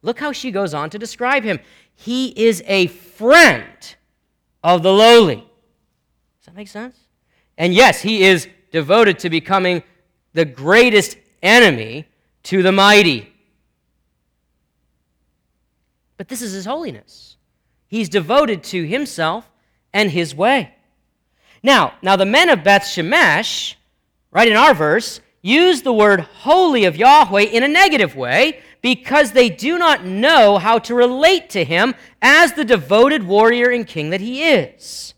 look 0.01 0.19
how 0.19 0.31
she 0.31 0.51
goes 0.51 0.73
on 0.73 0.89
to 0.89 0.99
describe 0.99 1.43
him. 1.43 1.59
He 1.93 2.27
is 2.29 2.63
a 2.67 2.87
friend 2.87 3.95
of 4.63 4.83
the 4.83 4.91
lowly. 4.91 5.37
Does 5.37 6.45
that 6.45 6.55
make 6.55 6.67
sense? 6.67 6.97
And 7.57 7.73
yes, 7.73 8.01
he 8.01 8.23
is 8.23 8.47
devoted 8.71 9.19
to 9.19 9.29
becoming 9.29 9.83
the 10.33 10.45
greatest 10.45 11.17
enemy 11.41 12.07
to 12.43 12.61
the 12.61 12.71
mighty. 12.71 13.33
But 16.17 16.27
this 16.27 16.41
is 16.41 16.53
his 16.53 16.65
holiness. 16.65 17.37
He's 17.87 18.09
devoted 18.09 18.63
to 18.65 18.83
himself 18.83 19.49
and 19.93 20.11
his 20.11 20.35
way. 20.35 20.73
Now, 21.63 21.93
now 22.01 22.15
the 22.15 22.25
men 22.25 22.49
of 22.49 22.63
Beth 22.63 22.83
Shemesh, 22.83 23.75
right 24.31 24.47
in 24.47 24.57
our 24.57 24.73
verse, 24.73 25.21
use 25.47 25.81
the 25.81 25.93
word 25.93 26.19
holy 26.19 26.85
of 26.85 26.97
Yahweh 26.97 27.43
in 27.43 27.63
a 27.63 27.67
negative 27.67 28.15
way 28.15 28.59
because 28.81 29.31
they 29.31 29.49
do 29.49 29.77
not 29.77 30.05
know 30.05 30.57
how 30.57 30.77
to 30.79 30.93
relate 30.93 31.49
to 31.51 31.63
him 31.63 31.95
as 32.21 32.53
the 32.53 32.65
devoted 32.65 33.23
warrior 33.23 33.69
and 33.69 33.87
king 33.87 34.09
that 34.09 34.21
he 34.21 34.43
is. 34.43 35.13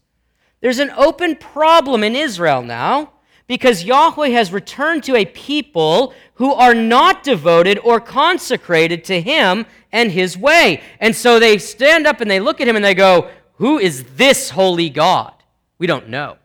There's 0.61 0.79
an 0.79 0.91
open 0.91 1.35
problem 1.35 2.03
in 2.03 2.15
Israel 2.15 2.61
now 2.61 3.13
because 3.47 3.83
Yahweh 3.83 4.29
has 4.29 4.53
returned 4.53 5.03
to 5.05 5.15
a 5.15 5.25
people 5.25 6.13
who 6.35 6.53
are 6.53 6.75
not 6.75 7.23
devoted 7.23 7.79
or 7.79 7.99
consecrated 7.99 9.03
to 9.05 9.19
him 9.19 9.65
and 9.91 10.11
his 10.11 10.37
way. 10.37 10.81
And 10.99 11.15
so 11.15 11.39
they 11.39 11.57
stand 11.57 12.05
up 12.05 12.21
and 12.21 12.29
they 12.29 12.39
look 12.39 12.61
at 12.61 12.67
him 12.67 12.75
and 12.75 12.85
they 12.85 12.93
go, 12.93 13.29
Who 13.55 13.79
is 13.79 14.03
this 14.15 14.51
holy 14.51 14.89
God? 14.89 15.33
We 15.79 15.87
don't 15.87 16.09
know. 16.09 16.37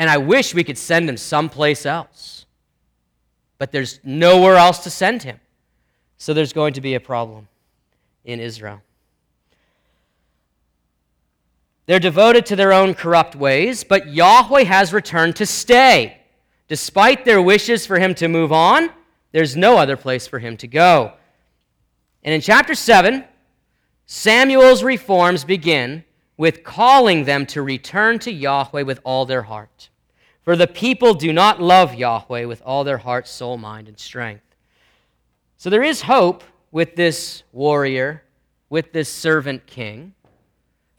And 0.00 0.08
I 0.08 0.16
wish 0.16 0.54
we 0.54 0.64
could 0.64 0.78
send 0.78 1.10
him 1.10 1.18
someplace 1.18 1.84
else. 1.84 2.46
But 3.58 3.70
there's 3.70 4.00
nowhere 4.02 4.56
else 4.56 4.78
to 4.84 4.90
send 4.90 5.24
him. 5.24 5.38
So 6.16 6.32
there's 6.32 6.54
going 6.54 6.72
to 6.72 6.80
be 6.80 6.94
a 6.94 7.00
problem 7.00 7.48
in 8.24 8.40
Israel. 8.40 8.80
They're 11.84 12.00
devoted 12.00 12.46
to 12.46 12.56
their 12.56 12.72
own 12.72 12.94
corrupt 12.94 13.36
ways, 13.36 13.84
but 13.84 14.08
Yahweh 14.08 14.64
has 14.64 14.94
returned 14.94 15.36
to 15.36 15.44
stay. 15.44 16.16
Despite 16.66 17.26
their 17.26 17.42
wishes 17.42 17.84
for 17.84 17.98
him 17.98 18.14
to 18.14 18.28
move 18.28 18.52
on, 18.52 18.88
there's 19.32 19.54
no 19.54 19.76
other 19.76 19.98
place 19.98 20.26
for 20.26 20.38
him 20.38 20.56
to 20.58 20.66
go. 20.66 21.12
And 22.24 22.34
in 22.34 22.40
chapter 22.40 22.74
7, 22.74 23.22
Samuel's 24.06 24.82
reforms 24.82 25.44
begin 25.44 26.04
with 26.40 26.64
calling 26.64 27.24
them 27.24 27.44
to 27.44 27.60
return 27.60 28.18
to 28.18 28.32
Yahweh 28.32 28.80
with 28.80 28.98
all 29.04 29.26
their 29.26 29.42
heart. 29.42 29.89
For 30.42 30.56
the 30.56 30.66
people 30.66 31.14
do 31.14 31.32
not 31.32 31.60
love 31.60 31.94
Yahweh 31.94 32.44
with 32.44 32.62
all 32.64 32.84
their 32.84 32.98
heart, 32.98 33.28
soul, 33.28 33.58
mind, 33.58 33.88
and 33.88 33.98
strength. 33.98 34.44
So 35.56 35.68
there 35.68 35.82
is 35.82 36.02
hope 36.02 36.42
with 36.70 36.96
this 36.96 37.42
warrior, 37.52 38.22
with 38.68 38.92
this 38.92 39.08
servant 39.08 39.66
king, 39.66 40.14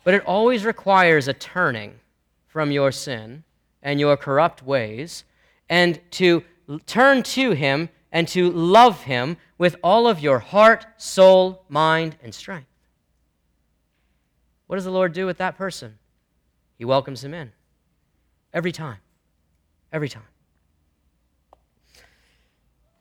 but 0.04 0.14
it 0.14 0.26
always 0.26 0.66
requires 0.66 1.28
a 1.28 1.34
turning 1.34 2.00
from 2.48 2.72
your 2.72 2.92
sin 2.92 3.44
and 3.82 4.00
your 4.00 4.18
corrupt 4.18 4.64
ways 4.64 5.24
and 5.70 6.00
to 6.12 6.44
turn 6.86 7.24
to 7.24 7.52
him 7.52 7.90
and 8.12 8.28
to 8.28 8.52
love 8.52 9.04
him 9.04 9.38
with 9.58 9.76
all 9.84 10.08
of 10.08 10.20
your 10.20 10.40
heart, 10.40 10.86
soul, 10.98 11.64
mind, 11.70 12.18
and 12.22 12.34
strength. 12.34 12.68
What 14.68 14.76
does 14.76 14.86
the 14.86 14.92
Lord 14.92 15.14
do 15.14 15.26
with 15.26 15.38
that 15.38 15.58
person? 15.58 15.98
He 16.78 16.86
welcomes 16.86 17.24
him 17.24 17.34
in 17.34 17.52
every 18.54 18.72
time. 18.72 18.98
Every 19.92 20.10
time. 20.10 20.24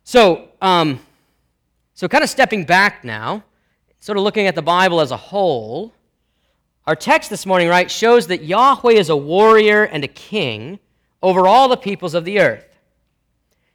So, 0.04 0.48
um, 0.60 1.00
so 1.94 2.08
kind 2.08 2.24
of 2.24 2.30
stepping 2.30 2.64
back 2.64 3.04
now, 3.04 3.44
sort 4.00 4.18
of 4.18 4.24
looking 4.24 4.46
at 4.46 4.54
the 4.54 4.62
Bible 4.62 5.00
as 5.00 5.12
a 5.12 5.16
whole, 5.16 5.92
our 6.86 6.96
text 6.96 7.30
this 7.30 7.46
morning, 7.46 7.68
right, 7.68 7.88
shows 7.90 8.26
that 8.26 8.42
Yahweh 8.42 8.94
is 8.94 9.08
a 9.08 9.16
warrior 9.16 9.84
and 9.84 10.02
a 10.02 10.08
king 10.08 10.80
over 11.22 11.46
all 11.46 11.68
the 11.68 11.76
peoples 11.76 12.14
of 12.14 12.24
the 12.24 12.40
earth. 12.40 12.66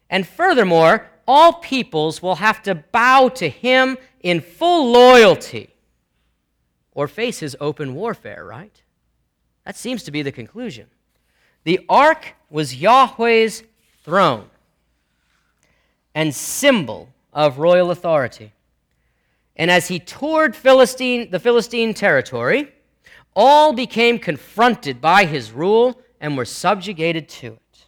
And 0.10 0.28
furthermore, 0.28 1.08
all 1.28 1.54
peoples 1.54 2.22
will 2.22 2.36
have 2.36 2.62
to 2.64 2.76
bow 2.76 3.30
to 3.30 3.48
him 3.48 3.98
in 4.20 4.42
full 4.42 4.92
loyalty 4.92 5.70
or 6.92 7.08
face 7.08 7.40
his 7.40 7.56
open 7.62 7.96
warfare, 7.96 8.44
right? 8.44 8.82
That 9.66 9.76
seems 9.76 10.04
to 10.04 10.12
be 10.12 10.22
the 10.22 10.32
conclusion. 10.32 10.88
The 11.66 11.82
ark 11.90 12.36
was 12.50 12.76
Yahweh's 12.76 13.64
throne 14.04 14.46
and 16.14 16.34
symbol 16.34 17.10
of 17.34 17.58
royal 17.58 17.92
authority. 17.92 18.54
And 19.56 19.72
as 19.72 19.88
he 19.88 20.00
toured 20.00 20.56
Philistine, 20.56 21.32
the 21.32 21.40
Philistine 21.40 21.94
territory, 21.94 22.72
all 23.36 23.74
became 23.74 24.20
confronted 24.20 25.02
by 25.02 25.26
his 25.26 25.52
rule 25.52 26.00
and 26.22 26.38
were 26.38 26.46
subjugated 26.46 27.28
to 27.28 27.48
it. 27.48 27.86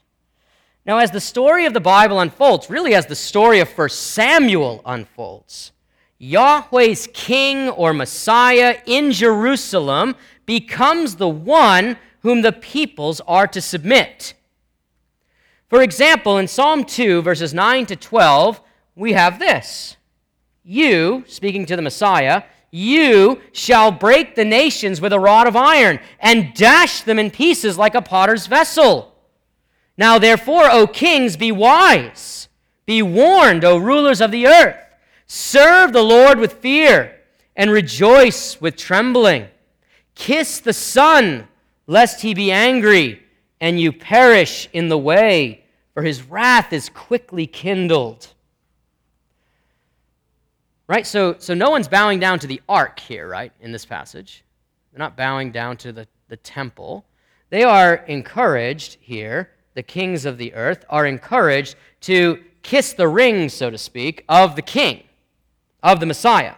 Now, 0.83 0.97
as 0.97 1.11
the 1.11 1.21
story 1.21 1.65
of 1.65 1.73
the 1.73 1.79
Bible 1.79 2.19
unfolds, 2.19 2.69
really 2.69 2.95
as 2.95 3.05
the 3.05 3.15
story 3.15 3.59
of 3.59 3.69
1 3.69 3.89
Samuel 3.89 4.81
unfolds, 4.85 5.71
Yahweh's 6.17 7.07
king 7.13 7.69
or 7.69 7.93
Messiah 7.93 8.79
in 8.87 9.11
Jerusalem 9.11 10.15
becomes 10.45 11.17
the 11.17 11.29
one 11.29 11.97
whom 12.27 12.41
the 12.41 12.51
peoples 12.51 13.21
are 13.25 13.47
to 13.47 13.61
submit. 13.61 14.33
For 15.69 15.81
example, 15.81 16.37
in 16.37 16.49
Psalm 16.49 16.83
2, 16.83 17.21
verses 17.21 17.53
9 17.53 17.85
to 17.85 17.95
12, 17.95 18.59
we 18.97 19.13
have 19.13 19.39
this 19.39 19.95
You, 20.61 21.23
speaking 21.25 21.65
to 21.67 21.77
the 21.77 21.81
Messiah, 21.81 22.43
you 22.69 23.39
shall 23.53 23.93
break 23.93 24.35
the 24.35 24.43
nations 24.43 24.99
with 24.99 25.13
a 25.13 25.19
rod 25.21 25.47
of 25.47 25.55
iron 25.55 26.01
and 26.19 26.53
dash 26.53 26.99
them 26.99 27.17
in 27.17 27.31
pieces 27.31 27.77
like 27.77 27.95
a 27.95 28.01
potter's 28.01 28.45
vessel. 28.45 29.15
Now, 29.97 30.19
therefore, 30.19 30.69
O 30.69 30.85
kings, 30.85 31.37
be 31.37 31.53
wise. 31.53 32.49
Be 32.85 33.01
warned, 33.01 33.63
O 33.63 33.77
rulers 33.77 34.19
of 34.19 34.31
the 34.31 34.47
earth. 34.47 34.75
Serve 35.27 35.93
the 35.93 36.03
Lord 36.03 36.39
with 36.39 36.55
fear 36.55 37.21
and 37.55 37.71
rejoice 37.71 38.59
with 38.59 38.75
trembling. 38.75 39.47
Kiss 40.13 40.59
the 40.59 40.73
Son 40.73 41.47
lest 41.87 42.21
he 42.21 42.33
be 42.33 42.51
angry 42.51 43.23
and 43.59 43.79
you 43.79 43.91
perish 43.91 44.69
in 44.73 44.89
the 44.89 44.97
way, 44.97 45.63
for 45.93 46.03
his 46.03 46.21
wrath 46.21 46.71
is 46.71 46.89
quickly 46.89 47.47
kindled. 47.47 48.27
Right? 50.87 51.07
So, 51.07 51.35
so 51.39 51.53
no 51.53 51.71
one's 51.71 51.87
bowing 51.87 52.19
down 52.19 52.39
to 52.39 52.47
the 52.47 52.61
ark 52.69 52.99
here, 52.99 53.27
right, 53.27 53.51
in 53.59 53.71
this 53.71 53.85
passage. 53.85 54.43
They're 54.91 54.99
not 54.99 55.17
bowing 55.17 55.51
down 55.51 55.77
to 55.77 55.91
the, 55.91 56.07
the 56.27 56.37
temple. 56.37 57.03
They 57.49 57.63
are 57.63 57.95
encouraged 58.07 58.97
here, 59.01 59.49
the 59.73 59.83
kings 59.83 60.25
of 60.25 60.37
the 60.37 60.53
earth 60.53 60.85
are 60.89 61.05
encouraged 61.05 61.75
to 62.01 62.43
kiss 62.63 62.93
the 62.93 63.07
ring, 63.07 63.47
so 63.47 63.69
to 63.69 63.77
speak, 63.77 64.25
of 64.27 64.55
the 64.55 64.61
king, 64.61 65.03
of 65.83 65.99
the 65.99 66.05
Messiah. 66.05 66.55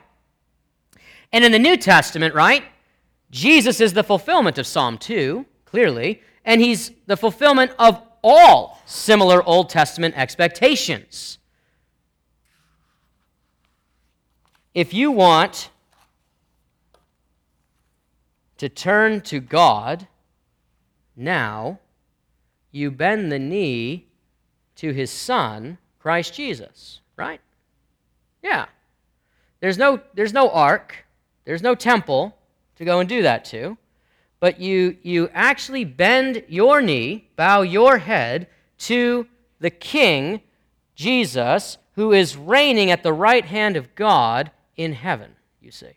And 1.32 1.44
in 1.44 1.52
the 1.52 1.60
New 1.60 1.78
Testament, 1.78 2.34
right, 2.34 2.64
Jesus 3.32 3.80
is 3.80 3.94
the 3.94 4.04
fulfillment 4.04 4.58
of 4.58 4.66
Psalm 4.66 4.98
2, 4.98 5.46
clearly, 5.66 6.22
and 6.44 6.62
he's 6.62 6.92
the 7.06 7.18
fulfillment 7.18 7.72
of 7.78 8.02
all 8.24 8.82
similar 8.86 9.44
Old 9.44 9.70
Testament 9.70 10.16
expectations. 10.18 11.38
If 14.74 14.94
you 14.94 15.12
want 15.12 15.70
to 18.58 18.70
turn 18.70 19.22
to 19.22 19.40
God, 19.40 20.08
now 21.16 21.80
you 22.72 22.92
bend 22.92 23.32
the 23.32 23.40
knee 23.40 24.08
to 24.76 24.92
his 24.92 25.12
son, 25.12 25.78
Christ 26.00 26.34
Jesus, 26.34 27.02
right? 27.16 27.42
Yeah. 28.42 28.66
There's 29.60 29.78
no, 29.78 30.00
there's 30.14 30.34
no 30.34 30.50
ark, 30.50 31.06
there's 31.46 31.62
no 31.62 31.76
temple 31.76 32.36
to 32.80 32.86
go 32.86 33.00
and 33.00 33.08
do 33.10 33.22
that 33.22 33.44
to, 33.44 33.78
but 34.40 34.60
you, 34.60 34.98
you 35.04 35.30
actually 35.34 35.84
bend 35.84 36.44
your 36.48 36.82
knee, 36.82 37.30
bow 37.36 37.62
your 37.62 37.98
head 37.98 38.48
to 38.78 39.28
the 39.60 39.70
King, 39.70 40.42
Jesus, 40.96 41.78
who 41.96 42.14
is 42.14 42.38
reigning 42.38 42.90
at 42.90 43.04
the 43.04 43.12
right 43.12 43.44
hand 43.44 43.76
of 43.76 43.94
God 43.96 44.52
in 44.78 44.94
heaven, 44.94 45.36
you 45.62 45.72
see. 45.72 45.92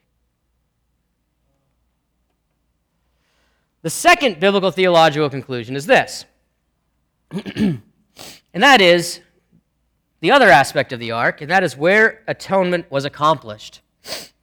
The 3.83 3.91
second 3.91 4.41
biblical 4.41 4.73
theological 4.73 5.31
conclusion 5.31 5.77
is 5.77 5.87
this, 5.87 6.25
and 7.31 7.81
that 8.55 8.81
is 8.81 9.21
the 10.19 10.33
other 10.33 10.49
aspect 10.49 10.93
of 10.93 10.99
the 10.99 11.13
ark, 11.13 11.41
and 11.41 11.51
that 11.51 11.63
is 11.63 11.77
where 11.77 12.25
atonement 12.27 12.91
was 12.91 13.05
accomplished. 13.05 13.83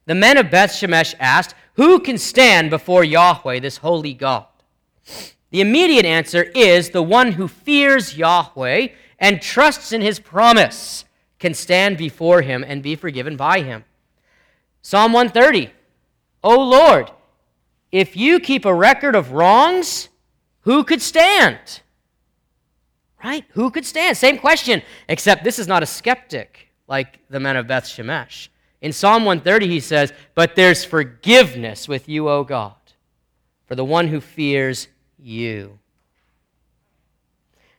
The 0.06 0.14
men 0.14 0.38
of 0.38 0.50
Beth 0.50 0.70
Shemesh 0.70 1.14
asked, 1.20 1.54
Who 1.80 1.98
can 1.98 2.18
stand 2.18 2.68
before 2.68 3.02
Yahweh, 3.02 3.60
this 3.60 3.78
holy 3.78 4.12
God? 4.12 4.44
The 5.48 5.62
immediate 5.62 6.04
answer 6.04 6.42
is 6.54 6.90
the 6.90 7.02
one 7.02 7.32
who 7.32 7.48
fears 7.48 8.18
Yahweh 8.18 8.88
and 9.18 9.40
trusts 9.40 9.90
in 9.90 10.02
his 10.02 10.20
promise 10.20 11.06
can 11.38 11.54
stand 11.54 11.96
before 11.96 12.42
him 12.42 12.62
and 12.68 12.82
be 12.82 12.96
forgiven 12.96 13.34
by 13.34 13.62
him. 13.62 13.86
Psalm 14.82 15.14
130 15.14 15.72
O 16.44 16.60
Lord, 16.60 17.12
if 17.90 18.14
you 18.14 18.40
keep 18.40 18.66
a 18.66 18.74
record 18.74 19.16
of 19.16 19.32
wrongs, 19.32 20.10
who 20.64 20.84
could 20.84 21.00
stand? 21.00 21.80
Right? 23.24 23.46
Who 23.52 23.70
could 23.70 23.86
stand? 23.86 24.18
Same 24.18 24.36
question, 24.36 24.82
except 25.08 25.44
this 25.44 25.58
is 25.58 25.66
not 25.66 25.82
a 25.82 25.86
skeptic 25.86 26.68
like 26.86 27.20
the 27.30 27.40
men 27.40 27.56
of 27.56 27.66
Beth 27.66 27.86
Shemesh. 27.86 28.49
In 28.80 28.92
Psalm 28.92 29.24
130, 29.24 29.68
he 29.68 29.80
says, 29.80 30.12
But 30.34 30.56
there's 30.56 30.84
forgiveness 30.84 31.86
with 31.86 32.08
you, 32.08 32.28
O 32.28 32.44
God, 32.44 32.74
for 33.66 33.74
the 33.74 33.84
one 33.84 34.08
who 34.08 34.20
fears 34.20 34.88
you. 35.18 35.78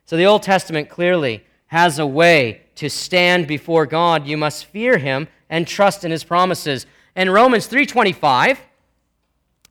So 0.04 0.16
the 0.16 0.26
Old 0.26 0.42
Testament 0.42 0.88
clearly 0.88 1.44
has 1.66 1.98
a 1.98 2.06
way 2.06 2.62
to 2.76 2.88
stand 2.88 3.46
before 3.46 3.86
God. 3.86 4.26
You 4.26 4.36
must 4.36 4.66
fear 4.66 4.98
him 4.98 5.28
and 5.48 5.66
trust 5.66 6.04
in 6.04 6.10
his 6.10 6.24
promises. 6.24 6.86
And 7.16 7.32
Romans 7.32 7.66
3:25 7.66 8.58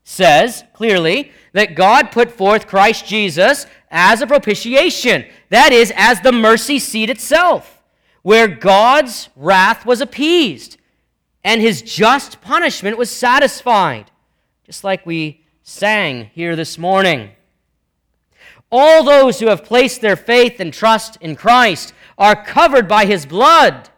says 0.03 0.63
clearly 0.73 1.31
that 1.53 1.75
God 1.75 2.11
put 2.11 2.31
forth 2.31 2.67
Christ 2.67 3.05
Jesus 3.05 3.67
as 3.89 4.21
a 4.21 4.27
propitiation, 4.27 5.25
that 5.49 5.71
is, 5.71 5.93
as 5.95 6.21
the 6.21 6.31
mercy 6.31 6.79
seat 6.79 7.09
itself, 7.09 7.83
where 8.21 8.47
God's 8.47 9.29
wrath 9.35 9.85
was 9.85 10.01
appeased 10.01 10.77
and 11.43 11.61
his 11.61 11.81
just 11.81 12.41
punishment 12.41 12.97
was 12.97 13.09
satisfied, 13.09 14.11
just 14.65 14.83
like 14.83 15.05
we 15.05 15.43
sang 15.63 16.29
here 16.33 16.55
this 16.55 16.77
morning. 16.77 17.31
All 18.71 19.03
those 19.03 19.39
who 19.39 19.47
have 19.47 19.65
placed 19.65 20.01
their 20.01 20.15
faith 20.15 20.59
and 20.59 20.73
trust 20.73 21.17
in 21.19 21.35
Christ 21.35 21.93
are 22.17 22.41
covered 22.41 22.87
by 22.87 23.05
his 23.05 23.25
blood, 23.25 23.89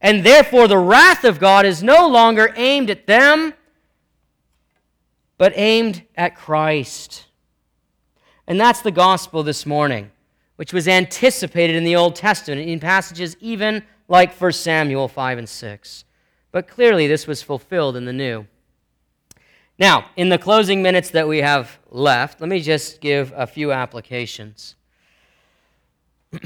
and 0.00 0.24
therefore 0.24 0.68
the 0.68 0.78
wrath 0.78 1.24
of 1.24 1.38
God 1.38 1.64
is 1.64 1.82
no 1.82 2.08
longer 2.08 2.52
aimed 2.56 2.90
at 2.90 3.06
them 3.06 3.54
but 5.42 5.52
aimed 5.56 6.04
at 6.14 6.36
Christ. 6.36 7.26
And 8.46 8.60
that's 8.60 8.80
the 8.80 8.92
gospel 8.92 9.42
this 9.42 9.66
morning, 9.66 10.12
which 10.54 10.72
was 10.72 10.86
anticipated 10.86 11.74
in 11.74 11.82
the 11.82 11.96
Old 11.96 12.14
Testament 12.14 12.60
in 12.60 12.78
passages 12.78 13.36
even 13.40 13.82
like 14.06 14.32
1 14.32 14.52
Samuel 14.52 15.08
5 15.08 15.38
and 15.38 15.48
6. 15.48 16.04
But 16.52 16.68
clearly, 16.68 17.08
this 17.08 17.26
was 17.26 17.42
fulfilled 17.42 17.96
in 17.96 18.04
the 18.04 18.12
New. 18.12 18.46
Now, 19.78 20.10
in 20.16 20.28
the 20.28 20.38
closing 20.38 20.82
minutes 20.82 21.10
that 21.10 21.26
we 21.26 21.38
have 21.38 21.78
left, 21.90 22.40
let 22.40 22.48
me 22.48 22.60
just 22.60 23.00
give 23.00 23.32
a 23.34 23.46
few 23.46 23.72
applications. 23.72 24.76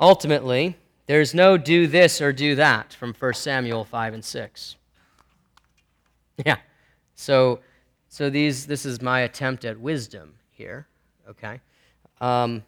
Ultimately, 0.00 0.76
there's 1.06 1.32
no 1.32 1.56
do 1.56 1.86
this 1.86 2.20
or 2.20 2.32
do 2.32 2.54
that 2.56 2.92
from 2.92 3.14
1 3.14 3.34
Samuel 3.34 3.84
5 3.84 4.14
and 4.14 4.24
6. 4.24 4.76
Yeah. 6.46 6.56
So 7.14 7.60
so 8.12 8.28
these, 8.28 8.66
this 8.66 8.84
is 8.84 9.00
my 9.00 9.20
attempt 9.20 9.64
at 9.64 9.78
wisdom 9.78 10.34
here, 10.50 10.88
okay? 11.28 11.60
Um, 12.20 12.64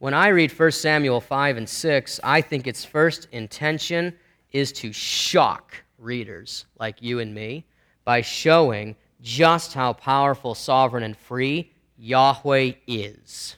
when 0.00 0.12
I 0.12 0.28
read 0.28 0.52
1 0.52 0.70
Samuel 0.70 1.22
5 1.22 1.56
and 1.56 1.66
6, 1.66 2.20
I 2.22 2.42
think 2.42 2.66
its 2.66 2.84
first 2.84 3.26
intention 3.32 4.12
is 4.52 4.72
to 4.72 4.92
shock 4.92 5.74
readers 5.98 6.66
like 6.78 7.02
you 7.02 7.18
and 7.18 7.34
me 7.34 7.64
by 8.04 8.20
showing 8.20 8.96
just 9.20 9.74
how 9.74 9.92
powerful, 9.92 10.54
sovereign, 10.54 11.02
and 11.02 11.16
free 11.16 11.70
Yahweh 11.98 12.72
is. 12.86 13.56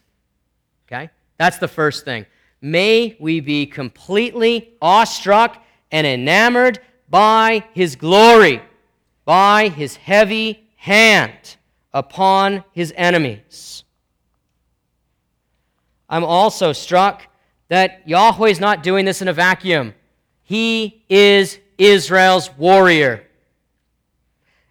Okay? 0.87 1.11
That's 1.37 1.59
the 1.59 1.69
first 1.69 2.05
thing. 2.05 2.27
May 2.61 3.17
we 3.21 3.41
be 3.41 3.67
completely 3.67 4.75
awestruck 4.83 5.63
and 5.93 6.07
enamored 6.07 6.81
by 7.09 7.65
his 7.73 7.97
glory 7.97 8.63
by 9.31 9.69
his 9.69 9.95
heavy 9.95 10.69
hand 10.75 11.57
upon 11.93 12.65
his 12.73 12.93
enemies. 12.97 13.85
I'm 16.09 16.25
also 16.25 16.73
struck 16.73 17.29
that 17.69 18.03
Yahweh 18.09 18.49
is 18.49 18.59
not 18.59 18.83
doing 18.83 19.05
this 19.05 19.23
in 19.23 19.29
a 19.29 19.33
vacuum. 19.33 19.95
He 20.51 21.05
is 21.09 21.61
Israel's 21.79 22.51
warrior. 22.59 23.25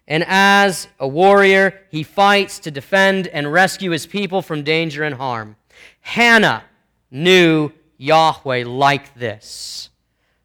And 0.06 0.22
as 0.28 0.88
a 0.98 1.08
warrior, 1.08 1.80
he 1.90 2.02
fights 2.02 2.58
to 2.58 2.70
defend 2.70 3.28
and 3.28 3.50
rescue 3.50 3.90
his 3.92 4.06
people 4.06 4.42
from 4.42 4.62
danger 4.62 5.04
and 5.04 5.14
harm. 5.14 5.56
Hannah 6.02 6.64
knew 7.10 7.72
Yahweh 7.96 8.64
like 8.66 9.14
this. 9.14 9.88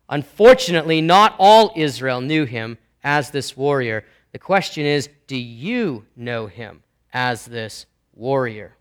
Unfortunately, 0.08 1.02
not 1.02 1.36
all 1.38 1.74
Israel 1.76 2.22
knew 2.22 2.46
him 2.46 2.78
as 3.04 3.32
this 3.32 3.58
warrior. 3.58 4.06
The 4.32 4.40
question 4.40 4.86
is 4.86 5.10
do 5.28 5.36
you 5.36 6.06
know 6.16 6.48
him 6.48 6.82
as 7.12 7.44
this 7.44 7.88
warrior? 8.14 8.78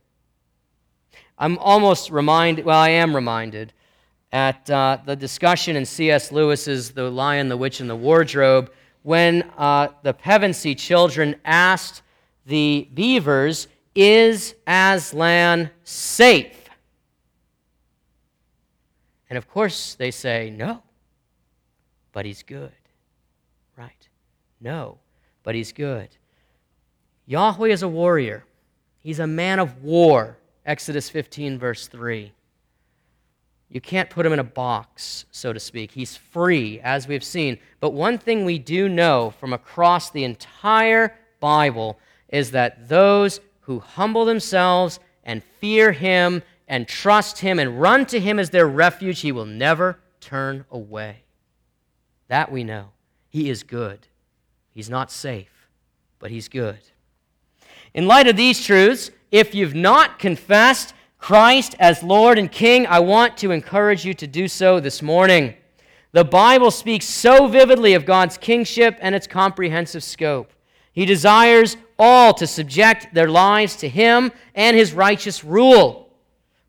I'm 1.36 1.58
almost 1.58 2.10
reminded, 2.10 2.64
well, 2.64 2.78
I 2.78 2.90
am 2.90 3.12
reminded 3.12 3.72
at 4.34 4.68
uh, 4.68 4.98
the 5.06 5.14
discussion 5.14 5.76
in 5.76 5.86
C.S. 5.86 6.32
Lewis's 6.32 6.90
The 6.90 7.08
Lion, 7.08 7.48
the 7.48 7.56
Witch, 7.56 7.78
and 7.78 7.88
the 7.88 7.94
Wardrobe 7.94 8.72
when 9.02 9.42
uh, 9.56 9.88
the 10.02 10.12
Pevensey 10.12 10.76
children 10.76 11.36
asked 11.44 12.02
the 12.44 12.88
beavers, 12.92 13.68
Is 13.94 14.56
Aslan 14.66 15.70
safe? 15.84 16.68
And 19.30 19.36
of 19.38 19.48
course 19.48 19.94
they 19.94 20.10
say, 20.10 20.50
No, 20.50 20.82
but 22.10 22.26
he's 22.26 22.42
good. 22.42 22.72
Right? 23.76 24.08
No, 24.60 24.98
but 25.44 25.54
he's 25.54 25.70
good. 25.70 26.08
Yahweh 27.26 27.68
is 27.68 27.84
a 27.84 27.88
warrior, 27.88 28.44
he's 28.98 29.20
a 29.20 29.28
man 29.28 29.60
of 29.60 29.84
war. 29.84 30.38
Exodus 30.66 31.10
15, 31.10 31.58
verse 31.58 31.86
3. 31.88 32.32
You 33.74 33.80
can't 33.80 34.08
put 34.08 34.24
him 34.24 34.32
in 34.32 34.38
a 34.38 34.44
box, 34.44 35.24
so 35.32 35.52
to 35.52 35.58
speak. 35.58 35.90
He's 35.90 36.16
free, 36.16 36.78
as 36.80 37.08
we've 37.08 37.24
seen. 37.24 37.58
But 37.80 37.90
one 37.90 38.18
thing 38.18 38.44
we 38.44 38.56
do 38.56 38.88
know 38.88 39.34
from 39.40 39.52
across 39.52 40.10
the 40.10 40.22
entire 40.22 41.16
Bible 41.40 41.98
is 42.28 42.52
that 42.52 42.88
those 42.88 43.40
who 43.62 43.80
humble 43.80 44.24
themselves 44.26 45.00
and 45.24 45.42
fear 45.58 45.90
him 45.90 46.44
and 46.68 46.86
trust 46.86 47.40
him 47.40 47.58
and 47.58 47.80
run 47.80 48.06
to 48.06 48.20
him 48.20 48.38
as 48.38 48.50
their 48.50 48.68
refuge, 48.68 49.20
he 49.20 49.32
will 49.32 49.44
never 49.44 49.98
turn 50.20 50.64
away. 50.70 51.24
That 52.28 52.52
we 52.52 52.62
know. 52.62 52.90
He 53.28 53.50
is 53.50 53.64
good. 53.64 54.06
He's 54.70 54.88
not 54.88 55.10
safe, 55.10 55.68
but 56.20 56.30
he's 56.30 56.46
good. 56.46 56.78
In 57.92 58.06
light 58.06 58.28
of 58.28 58.36
these 58.36 58.64
truths, 58.64 59.10
if 59.32 59.52
you've 59.52 59.74
not 59.74 60.20
confessed 60.20 60.94
Christ 61.24 61.74
as 61.78 62.02
Lord 62.02 62.38
and 62.38 62.52
King, 62.52 62.86
I 62.86 63.00
want 63.00 63.38
to 63.38 63.50
encourage 63.50 64.04
you 64.04 64.12
to 64.12 64.26
do 64.26 64.46
so 64.46 64.78
this 64.78 65.00
morning. 65.00 65.54
The 66.12 66.22
Bible 66.22 66.70
speaks 66.70 67.06
so 67.06 67.46
vividly 67.46 67.94
of 67.94 68.04
God's 68.04 68.36
kingship 68.36 68.98
and 69.00 69.14
its 69.14 69.26
comprehensive 69.26 70.04
scope. 70.04 70.52
He 70.92 71.06
desires 71.06 71.78
all 71.98 72.34
to 72.34 72.46
subject 72.46 73.14
their 73.14 73.30
lives 73.30 73.74
to 73.76 73.88
Him 73.88 74.32
and 74.54 74.76
His 74.76 74.92
righteous 74.92 75.42
rule. 75.42 76.10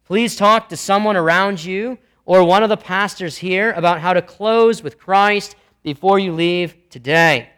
Please 0.06 0.38
talk 0.38 0.70
to 0.70 0.78
someone 0.78 1.18
around 1.18 1.62
you 1.62 1.98
or 2.26 2.46
one 2.46 2.64
of 2.64 2.70
the 2.70 2.78
pastors 2.78 3.36
here 3.36 3.74
about 3.74 4.00
how 4.00 4.14
to 4.14 4.22
close 4.22 4.82
with 4.82 4.98
Christ 4.98 5.58
before 5.84 6.18
you 6.18 6.32
leave 6.32 6.76
today. 6.90 7.50